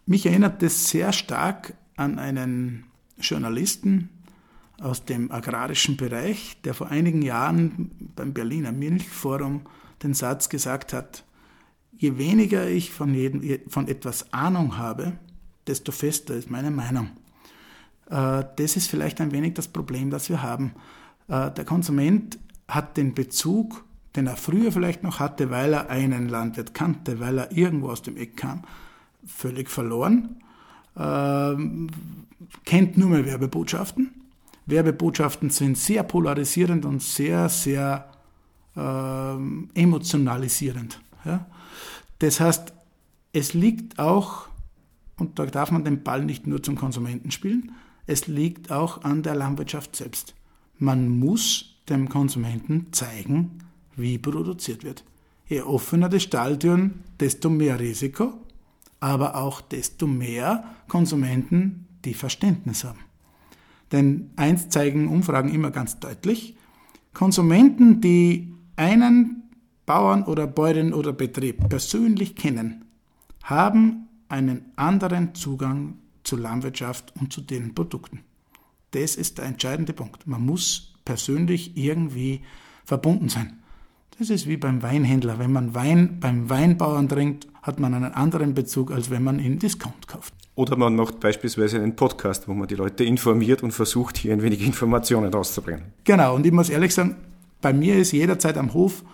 Mich 0.06 0.26
erinnert 0.26 0.62
das 0.62 0.88
sehr 0.88 1.12
stark 1.12 1.74
an 1.96 2.18
einen 2.18 2.84
Journalisten 3.18 4.08
aus 4.80 5.04
dem 5.04 5.30
agrarischen 5.32 5.96
Bereich, 5.96 6.56
der 6.64 6.74
vor 6.74 6.88
einigen 6.88 7.22
Jahren 7.22 7.90
beim 8.16 8.32
Berliner 8.32 8.72
Milchforum 8.72 9.62
den 10.02 10.14
Satz 10.14 10.48
gesagt 10.48 10.92
hat, 10.92 11.24
je 11.96 12.16
weniger 12.16 12.68
ich 12.68 12.90
von, 12.90 13.12
jedem, 13.12 13.60
von 13.68 13.88
etwas 13.88 14.32
Ahnung 14.32 14.78
habe, 14.78 15.18
desto 15.66 15.92
fester 15.92 16.34
ist 16.34 16.50
meine 16.50 16.70
Meinung. 16.70 17.10
Äh, 18.10 18.44
das 18.56 18.76
ist 18.76 18.88
vielleicht 18.88 19.20
ein 19.20 19.32
wenig 19.32 19.54
das 19.54 19.68
Problem, 19.68 20.10
das 20.10 20.28
wir 20.28 20.42
haben. 20.42 20.72
Äh, 21.28 21.50
der 21.50 21.64
Konsument 21.64 22.38
hat 22.68 22.96
den 22.96 23.14
Bezug, 23.14 23.84
den 24.16 24.26
er 24.26 24.36
früher 24.36 24.72
vielleicht 24.72 25.02
noch 25.02 25.20
hatte, 25.20 25.50
weil 25.50 25.72
er 25.72 25.90
einen 25.90 26.28
Landwirt 26.28 26.74
kannte, 26.74 27.20
weil 27.20 27.38
er 27.38 27.52
irgendwo 27.52 27.90
aus 27.90 28.02
dem 28.02 28.16
Eck 28.16 28.36
kam, 28.36 28.62
völlig 29.24 29.70
verloren, 29.70 30.40
ähm, 30.96 31.88
kennt 32.64 32.96
nur 32.96 33.10
mehr 33.10 33.24
Werbebotschaften. 33.24 34.10
Werbebotschaften 34.66 35.50
sind 35.50 35.78
sehr 35.78 36.02
polarisierend 36.02 36.84
und 36.84 37.02
sehr, 37.02 37.48
sehr 37.48 38.10
ähm, 38.76 39.68
emotionalisierend. 39.74 41.00
Ja? 41.24 41.46
Das 42.18 42.40
heißt, 42.40 42.72
es 43.32 43.54
liegt 43.54 43.98
auch, 43.98 44.48
und 45.20 45.38
da 45.38 45.46
darf 45.46 45.70
man 45.70 45.84
den 45.84 46.02
Ball 46.02 46.24
nicht 46.24 46.46
nur 46.46 46.62
zum 46.62 46.76
Konsumenten 46.76 47.30
spielen, 47.30 47.72
es 48.06 48.26
liegt 48.26 48.72
auch 48.72 49.04
an 49.04 49.22
der 49.22 49.34
Landwirtschaft 49.34 49.94
selbst. 49.94 50.34
Man 50.78 51.08
muss 51.08 51.76
dem 51.88 52.08
Konsumenten 52.08 52.92
zeigen, 52.92 53.58
wie 53.96 54.18
produziert 54.18 54.84
wird. 54.84 55.04
Je 55.46 55.62
offener 55.62 56.08
die 56.08 56.20
Stalltüren, 56.20 57.04
desto 57.18 57.50
mehr 57.50 57.78
Risiko 57.78 58.34
aber 59.00 59.34
auch 59.36 59.62
desto 59.62 60.06
mehr 60.06 60.64
Konsumenten, 60.86 61.86
die 62.04 62.14
Verständnis 62.14 62.84
haben. 62.84 63.00
Denn 63.92 64.30
eins 64.36 64.68
zeigen 64.68 65.08
Umfragen 65.08 65.52
immer 65.52 65.70
ganz 65.70 65.98
deutlich, 65.98 66.56
Konsumenten, 67.12 68.00
die 68.00 68.54
einen 68.76 69.50
Bauern 69.84 70.22
oder 70.22 70.46
Bäuerin 70.46 70.94
oder 70.94 71.12
Betrieb 71.12 71.68
persönlich 71.68 72.36
kennen, 72.36 72.84
haben 73.42 74.08
einen 74.30 74.72
anderen 74.76 75.34
Zugang 75.34 75.98
zur 76.24 76.38
Landwirtschaft 76.38 77.12
und 77.20 77.32
zu 77.32 77.40
den 77.40 77.74
Produkten. 77.74 78.20
Das 78.92 79.16
ist 79.16 79.38
der 79.38 79.46
entscheidende 79.46 79.92
Punkt. 79.92 80.26
Man 80.26 80.44
muss 80.44 80.94
persönlich 81.04 81.76
irgendwie 81.76 82.42
verbunden 82.84 83.28
sein. 83.28 83.58
Das 84.18 84.30
ist 84.30 84.46
wie 84.46 84.56
beim 84.56 84.82
Weinhändler. 84.82 85.38
Wenn 85.38 85.52
man 85.52 85.74
Wein 85.74 86.18
beim 86.20 86.50
Weinbauern 86.50 87.08
trinkt, 87.08 87.46
hat 87.62 87.80
man 87.80 87.94
einen 87.94 88.12
anderen 88.12 88.54
Bezug, 88.54 88.90
als 88.90 89.10
wenn 89.10 89.22
man 89.22 89.38
ihn 89.38 89.58
Discount 89.58 90.06
kauft. 90.08 90.34
Oder 90.56 90.76
man 90.76 90.94
macht 90.94 91.20
beispielsweise 91.20 91.80
einen 91.80 91.96
Podcast, 91.96 92.46
wo 92.48 92.52
man 92.52 92.68
die 92.68 92.74
Leute 92.74 93.04
informiert 93.04 93.62
und 93.62 93.72
versucht, 93.72 94.18
hier 94.18 94.32
ein 94.32 94.42
wenig 94.42 94.60
Informationen 94.60 95.32
rauszubringen. 95.32 95.84
Genau, 96.04 96.34
und 96.34 96.44
ich 96.44 96.52
muss 96.52 96.68
ehrlich 96.68 96.92
sagen, 96.92 97.16
bei 97.62 97.72
mir 97.72 97.96
ist 97.96 98.12
jederzeit 98.12 98.58
am 98.58 98.74
Hof 98.74 99.04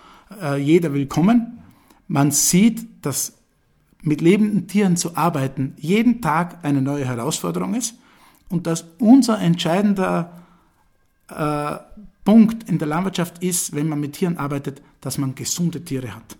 äh, 0.41 0.57
jeder 0.57 0.93
willkommen. 0.93 1.59
Man 2.07 2.31
sieht, 2.31 3.05
dass 3.05 3.37
mit 4.01 4.21
lebenden 4.21 4.67
Tieren 4.67 4.97
zu 4.97 5.15
arbeiten 5.15 5.73
jeden 5.77 6.21
Tag 6.21 6.63
eine 6.63 6.81
neue 6.81 7.05
Herausforderung 7.05 7.73
ist 7.73 7.95
und 8.49 8.67
dass 8.67 8.85
unser 8.99 9.39
entscheidender 9.39 10.43
äh, 11.29 11.77
Punkt 12.23 12.69
in 12.69 12.77
der 12.77 12.87
Landwirtschaft 12.87 13.43
ist, 13.43 13.73
wenn 13.73 13.87
man 13.87 13.99
mit 13.99 14.13
Tieren 14.13 14.37
arbeitet, 14.37 14.81
dass 15.01 15.17
man 15.17 15.35
gesunde 15.35 15.83
Tiere 15.83 16.13
hat. 16.13 16.37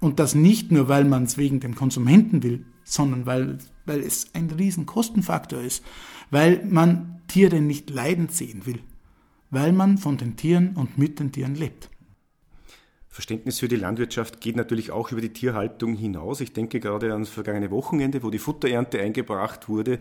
Und 0.00 0.18
das 0.18 0.34
nicht 0.34 0.72
nur, 0.72 0.88
weil 0.88 1.04
man 1.04 1.24
es 1.24 1.36
wegen 1.36 1.60
dem 1.60 1.74
Konsumenten 1.74 2.42
will, 2.42 2.64
sondern 2.84 3.26
weil, 3.26 3.58
weil 3.84 4.00
es 4.00 4.28
ein 4.32 4.50
riesen 4.50 4.86
Kostenfaktor 4.86 5.60
ist, 5.60 5.84
weil 6.30 6.64
man 6.64 7.20
Tiere 7.28 7.60
nicht 7.60 7.90
leiden 7.90 8.28
sehen 8.28 8.64
will, 8.64 8.80
weil 9.50 9.72
man 9.72 9.98
von 9.98 10.16
den 10.16 10.36
Tieren 10.36 10.76
und 10.76 10.96
mit 10.96 11.20
den 11.20 11.32
Tieren 11.32 11.54
lebt. 11.54 11.90
Verständnis 13.12 13.58
für 13.58 13.66
die 13.66 13.74
Landwirtschaft 13.74 14.40
geht 14.40 14.54
natürlich 14.54 14.92
auch 14.92 15.10
über 15.10 15.20
die 15.20 15.32
Tierhaltung 15.32 15.96
hinaus. 15.96 16.40
Ich 16.40 16.52
denke 16.52 16.78
gerade 16.78 17.12
ans 17.12 17.28
vergangene 17.28 17.72
Wochenende, 17.72 18.22
wo 18.22 18.30
die 18.30 18.38
Futterernte 18.38 19.00
eingebracht 19.00 19.68
wurde. 19.68 19.98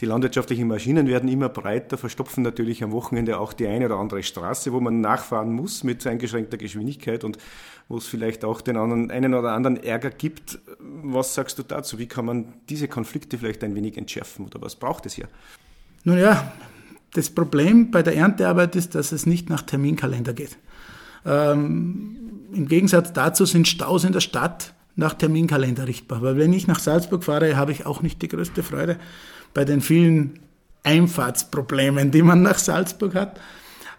Die 0.00 0.06
landwirtschaftlichen 0.06 0.68
Maschinen 0.68 1.08
werden 1.08 1.28
immer 1.28 1.48
breiter, 1.48 1.98
verstopfen 1.98 2.44
natürlich 2.44 2.84
am 2.84 2.92
Wochenende 2.92 3.40
auch 3.40 3.52
die 3.52 3.66
eine 3.66 3.86
oder 3.86 3.96
andere 3.96 4.22
Straße, 4.22 4.72
wo 4.72 4.78
man 4.78 5.00
nachfahren 5.00 5.52
muss 5.52 5.82
mit 5.82 6.06
eingeschränkter 6.06 6.56
Geschwindigkeit 6.56 7.24
und 7.24 7.36
wo 7.88 7.96
es 7.96 8.06
vielleicht 8.06 8.44
auch 8.44 8.60
den 8.60 8.76
anderen, 8.76 9.10
einen 9.10 9.34
oder 9.34 9.54
anderen 9.54 9.82
Ärger 9.82 10.10
gibt. 10.10 10.60
Was 10.78 11.34
sagst 11.34 11.58
du 11.58 11.64
dazu? 11.64 11.98
Wie 11.98 12.06
kann 12.06 12.26
man 12.26 12.54
diese 12.68 12.86
Konflikte 12.86 13.38
vielleicht 13.38 13.64
ein 13.64 13.74
wenig 13.74 13.98
entschärfen 13.98 14.46
oder 14.46 14.62
was 14.62 14.76
braucht 14.76 15.04
es 15.06 15.14
hier? 15.14 15.26
Nun 16.04 16.16
ja, 16.16 16.52
das 17.12 17.28
Problem 17.28 17.90
bei 17.90 18.04
der 18.04 18.14
Erntearbeit 18.14 18.76
ist, 18.76 18.94
dass 18.94 19.10
es 19.10 19.26
nicht 19.26 19.50
nach 19.50 19.62
Terminkalender 19.62 20.32
geht. 20.32 20.56
Ähm, 21.24 22.48
Im 22.52 22.68
Gegensatz 22.68 23.12
dazu 23.12 23.44
sind 23.44 23.68
Staus 23.68 24.04
in 24.04 24.12
der 24.12 24.20
Stadt 24.20 24.74
nach 24.94 25.14
Terminkalender 25.14 25.86
richtbar. 25.86 26.22
Weil 26.22 26.36
wenn 26.36 26.52
ich 26.52 26.66
nach 26.66 26.80
Salzburg 26.80 27.24
fahre, 27.24 27.56
habe 27.56 27.72
ich 27.72 27.86
auch 27.86 28.02
nicht 28.02 28.20
die 28.22 28.28
größte 28.28 28.62
Freude 28.62 28.98
bei 29.54 29.64
den 29.64 29.80
vielen 29.80 30.40
Einfahrtsproblemen, 30.82 32.10
die 32.10 32.22
man 32.22 32.42
nach 32.42 32.58
Salzburg 32.58 33.14
hat. 33.14 33.38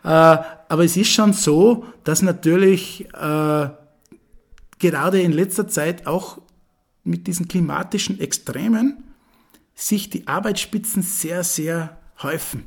Äh, 0.03 0.07
aber 0.07 0.83
es 0.83 0.97
ist 0.97 1.11
schon 1.11 1.33
so, 1.33 1.85
dass 2.03 2.21
natürlich 2.21 3.07
äh, 3.13 3.69
gerade 4.79 5.21
in 5.21 5.31
letzter 5.31 5.67
Zeit 5.67 6.07
auch 6.07 6.41
mit 7.03 7.27
diesen 7.27 7.47
klimatischen 7.47 8.19
Extremen 8.19 9.03
sich 9.75 10.09
die 10.09 10.27
Arbeitsspitzen 10.27 11.01
sehr, 11.01 11.43
sehr 11.43 11.97
häufen. 12.21 12.65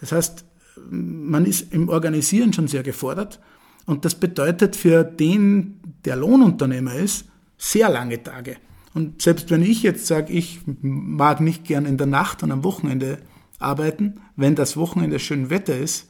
Das 0.00 0.12
heißt, 0.12 0.44
man 0.90 1.44
ist 1.44 1.72
im 1.72 1.88
Organisieren 1.88 2.52
schon 2.52 2.68
sehr 2.68 2.82
gefordert 2.82 3.40
und 3.90 4.04
das 4.04 4.14
bedeutet 4.14 4.76
für 4.76 5.02
den, 5.02 5.80
der 6.04 6.14
Lohnunternehmer 6.14 6.94
ist, 6.94 7.24
sehr 7.58 7.88
lange 7.88 8.22
Tage. 8.22 8.56
Und 8.94 9.20
selbst 9.20 9.50
wenn 9.50 9.62
ich 9.62 9.82
jetzt 9.82 10.06
sage, 10.06 10.32
ich 10.32 10.60
mag 10.80 11.40
nicht 11.40 11.64
gern 11.64 11.86
in 11.86 11.98
der 11.98 12.06
Nacht 12.06 12.44
und 12.44 12.52
am 12.52 12.62
Wochenende 12.62 13.18
arbeiten, 13.58 14.20
wenn 14.36 14.54
das 14.54 14.76
Wochenende 14.76 15.18
schön 15.18 15.50
Wetter 15.50 15.76
ist, 15.76 16.08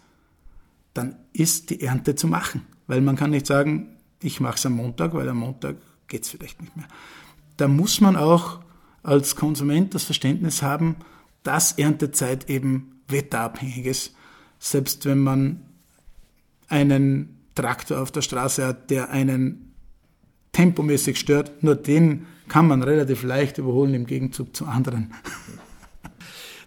dann 0.93 1.17
ist 1.33 1.71
die 1.71 1.81
Ernte 1.81 2.17
zu 2.17 2.27
machen. 2.29 2.67
Weil 2.87 3.01
man 3.01 3.17
kann 3.17 3.31
nicht 3.31 3.47
sagen, 3.47 3.97
ich 4.21 4.41
mache 4.41 4.57
es 4.57 4.67
am 4.67 4.75
Montag, 4.75 5.15
weil 5.15 5.31
am 5.31 5.39
Montag 5.39 5.77
geht 6.07 6.25
es 6.25 6.29
vielleicht 6.29 6.61
nicht 6.61 6.77
mehr. 6.77 6.87
Da 7.57 7.67
muss 7.67 8.03
man 8.03 8.15
auch 8.15 8.61
als 9.03 9.37
Konsument 9.37 9.95
das 9.95 10.05
Verständnis 10.05 10.61
haben, 10.61 10.97
dass 11.45 11.73
Erntezeit 11.73 12.51
eben 12.51 13.01
wetterabhängig 13.09 13.87
ist. 13.87 14.15
Selbst 14.59 15.07
wenn 15.07 15.21
man 15.21 15.63
einen 16.69 17.40
Traktor 17.55 18.01
auf 18.01 18.11
der 18.11 18.23
Straße 18.23 18.67
hat, 18.67 18.91
der 18.91 19.11
einen 19.11 19.75
tempomäßig 20.53 21.19
stört, 21.19 21.63
nur 21.63 21.77
den 21.77 22.27
kann 22.49 22.67
man 22.67 22.83
relativ 22.83 23.23
leicht 23.23 23.59
überholen 23.59 23.95
im 23.95 24.07
Gegenzug 24.07 24.55
zu 24.55 24.67
anderen. 24.67 25.13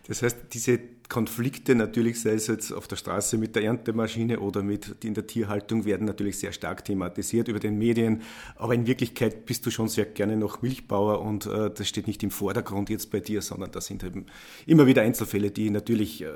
Das 0.06 0.22
heißt, 0.22 0.38
diese 0.52 0.80
Konflikte 1.08 1.76
natürlich, 1.76 2.20
sei 2.20 2.32
es 2.32 2.48
jetzt 2.48 2.72
auf 2.72 2.88
der 2.88 2.96
Straße 2.96 3.38
mit 3.38 3.56
der 3.56 3.64
Erntemaschine 3.64 4.40
oder 4.40 4.64
mit 4.64 5.04
in 5.04 5.14
der 5.14 5.28
Tierhaltung, 5.28 5.86
werden 5.86 6.06
natürlich 6.06 6.40
sehr 6.40 6.52
stark 6.52 6.84
thematisiert 6.84 7.48
über 7.48 7.60
den 7.60 7.78
Medien. 7.78 8.24
Aber 8.56 8.74
in 8.74 8.88
Wirklichkeit 8.88 9.46
bist 9.46 9.66
du 9.66 9.72
schon 9.72 9.88
sehr 9.88 10.06
gerne 10.06 10.36
noch 10.36 10.62
Milchbauer 10.62 11.22
und 11.22 11.46
äh, 11.46 11.70
das 11.70 11.88
steht 11.88 12.08
nicht 12.08 12.24
im 12.24 12.32
Vordergrund 12.32 12.90
jetzt 12.90 13.12
bei 13.12 13.20
dir, 13.20 13.42
sondern 13.42 13.72
das 13.72 13.86
sind 13.86 14.04
eben 14.04 14.26
immer 14.66 14.88
wieder 14.88 15.04
Einzelfälle, 15.04 15.52
die 15.52 15.70
natürlich 15.70 16.24
äh, 16.24 16.28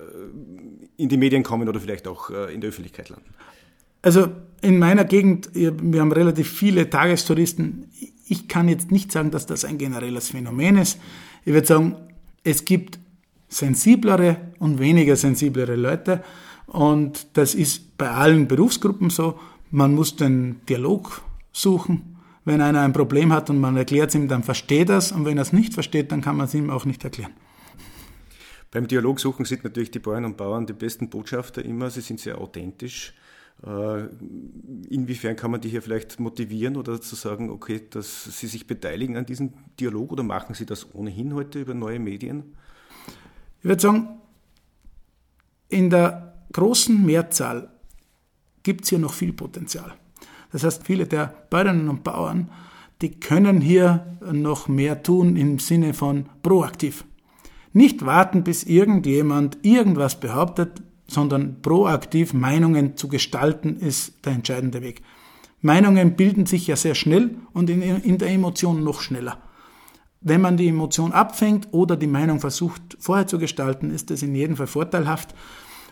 in 0.95 1.10
die 1.10 1.17
Medien 1.17 1.43
kommen 1.43 1.67
oder 1.67 1.79
vielleicht 1.79 2.07
auch 2.07 2.29
äh, 2.29 2.53
in 2.53 2.62
der 2.62 2.69
Öffentlichkeit 2.69 3.10
landen. 3.10 3.33
Also 4.01 4.27
in 4.62 4.79
meiner 4.79 5.05
Gegend, 5.05 5.49
wir 5.53 6.01
haben 6.01 6.12
relativ 6.12 6.49
viele 6.49 6.89
Tagestouristen. 6.89 7.91
Ich 8.27 8.47
kann 8.47 8.67
jetzt 8.67 8.91
nicht 8.91 9.12
sagen, 9.12 9.31
dass 9.31 9.45
das 9.45 9.65
ein 9.65 9.77
generelles 9.77 10.29
Phänomen 10.29 10.77
ist. 10.77 10.99
Ich 11.45 11.53
würde 11.53 11.67
sagen, 11.67 11.95
es 12.43 12.65
gibt 12.65 12.99
sensiblere 13.47 14.38
und 14.60 14.79
weniger 14.79 15.15
sensiblere 15.15 15.75
Leute. 15.75 16.23
Und 16.65 17.27
das 17.33 17.55
ist 17.55 17.97
bei 17.97 18.10
allen 18.10 18.47
Berufsgruppen 18.47 19.10
so. 19.10 19.39
Man 19.71 19.95
muss 19.95 20.15
den 20.15 20.62
Dialog 20.67 21.21
suchen. 21.51 22.17
Wenn 22.45 22.62
einer 22.62 22.81
ein 22.81 22.93
Problem 22.93 23.33
hat 23.33 23.49
und 23.49 23.60
man 23.60 23.75
erklärt 23.75 24.10
es 24.10 24.15
ihm, 24.15 24.27
dann 24.27 24.43
versteht 24.43 24.89
er 24.89 24.97
es. 24.97 25.12
Und 25.12 25.25
wenn 25.25 25.38
er 25.38 25.41
es 25.41 25.53
nicht 25.53 25.73
versteht, 25.73 26.12
dann 26.12 26.21
kann 26.21 26.38
man 26.38 26.47
es 26.47 26.53
ihm 26.53 26.69
auch 26.69 26.86
nicht 26.86 27.03
erklären. 27.03 27.33
Beim 28.71 28.88
Dialog 28.88 29.19
suchen 29.19 29.45
sind 29.45 29.63
natürlich 29.63 29.91
die 29.91 29.99
Bauern 29.99 30.25
und 30.25 30.38
Bauern 30.38 30.65
die 30.65 30.73
besten 30.73 31.10
Botschafter 31.10 31.63
immer. 31.63 31.89
Sie 31.89 32.01
sind 32.01 32.19
sehr 32.19 32.39
authentisch. 32.39 33.13
Äh, 33.65 34.05
inwiefern 34.89 35.35
kann 35.35 35.51
man 35.51 35.61
die 35.61 35.69
hier 35.69 35.81
vielleicht 35.81 36.19
motivieren 36.19 36.77
oder 36.77 37.01
zu 37.01 37.15
sagen, 37.15 37.49
okay, 37.49 37.81
dass 37.89 38.25
sie 38.39 38.47
sich 38.47 38.67
beteiligen 38.67 39.17
an 39.17 39.25
diesem 39.25 39.53
Dialog 39.79 40.11
oder 40.11 40.23
machen 40.23 40.53
sie 40.53 40.65
das 40.65 40.93
ohnehin 40.93 41.33
heute 41.33 41.61
über 41.61 41.73
neue 41.73 41.99
Medien? 41.99 42.55
Ich 43.59 43.65
würde 43.65 43.81
sagen, 43.81 44.07
in 45.69 45.89
der 45.89 46.35
großen 46.53 47.03
Mehrzahl 47.03 47.69
gibt 48.63 48.83
es 48.83 48.89
hier 48.89 48.99
noch 48.99 49.13
viel 49.13 49.33
Potenzial. 49.33 49.93
Das 50.51 50.63
heißt, 50.63 50.85
viele 50.85 51.07
der 51.07 51.33
Bäuerinnen 51.49 51.89
und 51.89 52.03
Bauern, 52.03 52.49
die 53.01 53.19
können 53.19 53.61
hier 53.61 54.17
noch 54.31 54.67
mehr 54.67 55.03
tun 55.03 55.35
im 55.35 55.59
Sinne 55.59 55.93
von 55.93 56.27
proaktiv. 56.41 57.05
Nicht 57.73 58.05
warten, 58.05 58.43
bis 58.43 58.63
irgendjemand 58.63 59.59
irgendwas 59.63 60.19
behauptet, 60.19 60.81
sondern 61.07 61.61
proaktiv 61.61 62.33
Meinungen 62.33 62.97
zu 62.97 63.07
gestalten, 63.07 63.77
ist 63.77 64.25
der 64.25 64.33
entscheidende 64.33 64.81
Weg. 64.81 65.01
Meinungen 65.61 66.15
bilden 66.15 66.45
sich 66.45 66.67
ja 66.67 66.75
sehr 66.75 66.95
schnell 66.95 67.35
und 67.53 67.69
in, 67.69 67.81
in 67.81 68.17
der 68.17 68.29
Emotion 68.29 68.83
noch 68.83 69.01
schneller. 69.01 69.41
Wenn 70.21 70.41
man 70.41 70.57
die 70.57 70.67
Emotion 70.67 71.11
abfängt 71.11 71.69
oder 71.71 71.95
die 71.95 72.07
Meinung 72.07 72.39
versucht 72.39 72.97
vorher 72.99 73.27
zu 73.27 73.39
gestalten, 73.39 73.91
ist 73.91 74.09
das 74.09 74.21
in 74.21 74.35
jedem 74.35 74.57
Fall 74.57 74.67
vorteilhaft. 74.67 75.33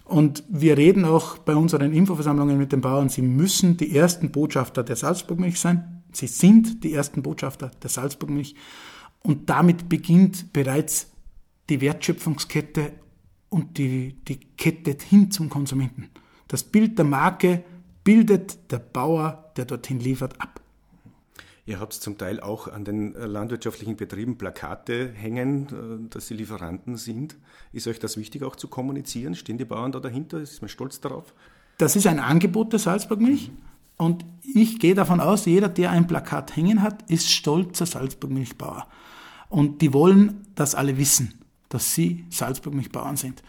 Und 0.03 0.43
wir 0.49 0.77
reden 0.77 1.05
auch 1.05 1.37
bei 1.39 1.55
unseren 1.55 1.91
Infoversammlungen 1.91 2.57
mit 2.57 2.71
den 2.71 2.81
Bauern, 2.81 3.09
sie 3.09 3.23
müssen 3.23 3.77
die 3.77 3.95
ersten 3.95 4.31
Botschafter 4.31 4.83
der 4.83 4.95
Salzburgmilch 4.95 5.59
sein. 5.59 6.03
Sie 6.11 6.27
sind 6.27 6.83
die 6.83 6.93
ersten 6.93 7.23
Botschafter 7.23 7.71
der 7.81 7.89
Salzburgmilch. 7.89 8.55
Und 9.23 9.49
damit 9.49 9.89
beginnt 9.89 10.53
bereits 10.53 11.11
die 11.69 11.81
Wertschöpfungskette 11.81 12.93
und 13.55 13.77
die, 13.77 14.17
die 14.27 14.37
Kette 14.57 14.97
hin 15.01 15.31
zum 15.31 15.49
Konsumenten. 15.49 16.09
Das 16.49 16.61
Bild 16.61 16.97
der 16.97 17.05
Marke 17.05 17.63
bildet 18.03 18.69
der 18.69 18.79
Bauer, 18.79 19.53
der 19.55 19.63
dorthin 19.63 20.01
liefert, 20.01 20.41
ab. 20.41 20.59
Ihr 21.65 21.79
habt 21.79 21.93
zum 21.93 22.17
Teil 22.17 22.41
auch 22.41 22.67
an 22.67 22.83
den 22.83 23.15
äh, 23.15 23.25
landwirtschaftlichen 23.25 23.95
Betrieben 23.95 24.37
Plakate 24.37 25.09
hängen, 25.13 25.67
äh, 25.67 26.09
dass 26.09 26.27
sie 26.27 26.33
Lieferanten 26.33 26.97
sind. 26.97 27.37
Ist 27.71 27.87
euch 27.87 27.97
das 27.97 28.17
wichtig 28.17 28.43
auch 28.43 28.57
zu 28.57 28.67
kommunizieren? 28.67 29.35
Stehen 29.35 29.57
die 29.57 29.63
Bauern 29.63 29.93
da 29.93 30.01
dahinter? 30.01 30.41
Ist 30.41 30.61
man 30.61 30.67
stolz 30.67 30.99
darauf? 30.99 31.33
Das 31.77 31.95
ist 31.95 32.07
ein 32.07 32.19
Angebot 32.19 32.73
der 32.73 32.79
Salzburgmilch. 32.79 33.51
Mhm. 33.51 33.57
Und 33.95 34.25
ich 34.43 34.79
gehe 34.79 34.95
davon 34.95 35.21
aus, 35.21 35.45
jeder, 35.45 35.69
der 35.69 35.91
ein 35.91 36.07
Plakat 36.07 36.57
hängen 36.57 36.81
hat, 36.81 37.09
ist 37.09 37.31
stolzer 37.31 37.85
Salzburgmilchbauer. 37.85 38.85
Und 39.47 39.81
die 39.81 39.93
wollen, 39.93 40.45
dass 40.55 40.75
alle 40.75 40.97
wissen, 40.97 41.44
dass 41.75 41.93
sie 41.93 42.25
Salzburgmilchbauern 42.29 43.17
sind. 43.17 43.43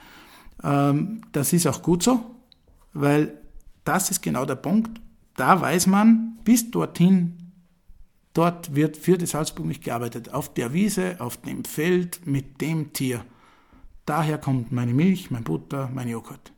Ähm, 0.63 1.23
das 1.33 1.53
ist 1.53 1.67
auch 1.67 1.83
gut 1.83 2.03
so, 2.03 2.25
weil 2.93 3.41
das 3.85 4.11
ist 4.11 4.23
genau 4.23 4.45
der 4.45 4.57
Punkt. 4.57 5.01
Da 5.37 5.61
weiß 5.61 5.87
man, 5.87 6.39
bis 6.45 6.71
dorthin 6.71 7.47
Dort 8.37 8.75
wird 8.75 8.99
für 8.99 9.17
die 9.17 9.25
Salzburg 9.25 9.81
gearbeitet. 9.81 10.35
Auf 10.35 10.53
der 10.53 10.75
Wiese, 10.75 11.17
auf 11.21 11.39
dem 11.39 11.65
Feld, 11.65 12.27
mit 12.27 12.61
dem 12.61 12.93
Tier. 12.93 13.25
Daher 14.05 14.37
kommt 14.37 14.73
meine 14.73 14.93
Milch, 14.93 15.31
mein 15.31 15.43
Butter, 15.43 15.89
mein 15.95 16.07
Joghurt. 16.09 16.53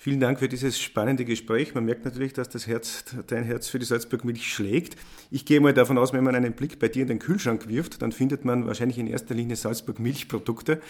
Vielen 0.00 0.20
Dank 0.20 0.38
für 0.38 0.48
dieses 0.48 0.80
spannende 0.80 1.24
Gespräch. 1.24 1.74
Man 1.74 1.84
merkt 1.84 2.04
natürlich, 2.04 2.32
dass 2.32 2.48
das 2.48 2.68
Herz, 2.68 3.04
dein 3.26 3.42
Herz 3.42 3.66
für 3.66 3.80
die 3.80 3.84
Salzburg-Milch 3.84 4.46
schlägt. 4.46 4.96
Ich 5.32 5.44
gehe 5.44 5.60
mal 5.60 5.74
davon 5.74 5.98
aus, 5.98 6.12
wenn 6.12 6.22
man 6.22 6.36
einen 6.36 6.52
Blick 6.52 6.78
bei 6.78 6.86
dir 6.86 7.02
in 7.02 7.08
den 7.08 7.18
Kühlschrank 7.18 7.68
wirft, 7.68 8.00
dann 8.00 8.12
findet 8.12 8.44
man 8.44 8.64
wahrscheinlich 8.66 8.98
in 8.98 9.08
erster 9.08 9.34
Linie 9.34 9.56
Salzburg-Milchprodukte. 9.56 10.80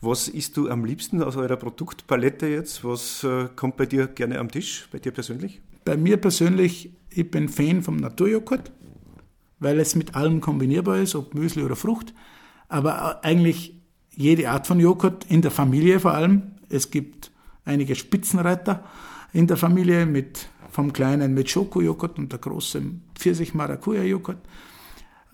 Was 0.00 0.26
isst 0.26 0.56
du 0.56 0.68
am 0.68 0.84
liebsten 0.84 1.22
aus 1.22 1.36
eurer 1.36 1.56
Produktpalette 1.56 2.48
jetzt? 2.48 2.84
Was 2.84 3.22
äh, 3.22 3.48
kommt 3.54 3.76
bei 3.76 3.86
dir 3.86 4.08
gerne 4.08 4.40
am 4.40 4.50
Tisch, 4.50 4.88
bei 4.90 4.98
dir 4.98 5.12
persönlich? 5.12 5.60
Bei 5.84 5.96
mir 5.96 6.16
persönlich, 6.16 6.90
ich 7.10 7.30
bin 7.30 7.48
Fan 7.48 7.82
vom 7.82 7.96
Naturjoghurt 7.96 8.72
weil 9.58 9.80
es 9.80 9.94
mit 9.94 10.14
allem 10.14 10.40
kombinierbar 10.40 10.98
ist, 10.98 11.14
ob 11.14 11.34
Müsli 11.34 11.62
oder 11.62 11.76
Frucht. 11.76 12.12
Aber 12.68 13.24
eigentlich 13.24 13.74
jede 14.14 14.50
Art 14.50 14.66
von 14.66 14.80
Joghurt, 14.80 15.24
in 15.30 15.42
der 15.42 15.50
Familie 15.50 16.00
vor 16.00 16.14
allem. 16.14 16.52
Es 16.68 16.90
gibt 16.90 17.30
einige 17.66 17.94
Spitzenreiter 17.94 18.84
in 19.32 19.46
der 19.46 19.58
Familie 19.58 20.06
mit 20.06 20.48
vom 20.70 20.92
kleinen 20.92 21.32
mit 21.32 21.48
Schokojoghurt 21.48 22.18
und 22.18 22.32
der 22.32 22.38
großen 22.38 23.02
Pfirsich-Maracuja-Joghurt. 23.14 24.38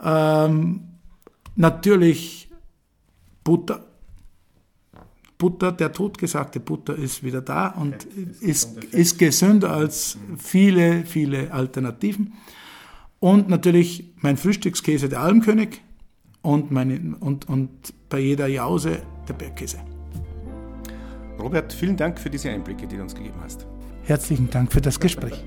Ähm, 0.00 0.80
natürlich 1.56 2.48
Butter. 3.42 3.86
Butter, 5.38 5.72
der 5.72 5.92
totgesagte 5.92 6.60
Butter 6.60 6.94
ist 6.94 7.24
wieder 7.24 7.40
da 7.40 7.68
und 7.68 8.04
ist, 8.40 8.84
ist 8.92 9.18
gesünder 9.18 9.72
als 9.72 10.16
viele, 10.38 11.04
viele 11.04 11.52
Alternativen. 11.52 12.34
Und 13.18 13.48
natürlich 13.48 14.12
mein 14.20 14.36
Frühstückskäse, 14.36 15.08
der 15.08 15.20
Almkönig. 15.20 15.82
Und, 16.42 16.70
meine, 16.70 17.16
und, 17.18 17.48
und 17.48 17.70
bei 18.08 18.20
jeder 18.20 18.46
Jause 18.46 19.02
der 19.28 19.34
Bergkäse. 19.34 19.91
Robert, 21.42 21.72
vielen 21.72 21.96
Dank 21.96 22.18
für 22.18 22.30
diese 22.30 22.50
Einblicke, 22.50 22.86
die 22.86 22.96
du 22.96 23.02
uns 23.02 23.14
gegeben 23.14 23.40
hast. 23.42 23.66
Herzlichen 24.04 24.48
Dank 24.50 24.72
für 24.72 24.80
das 24.80 25.00
Gespräch. 25.00 25.44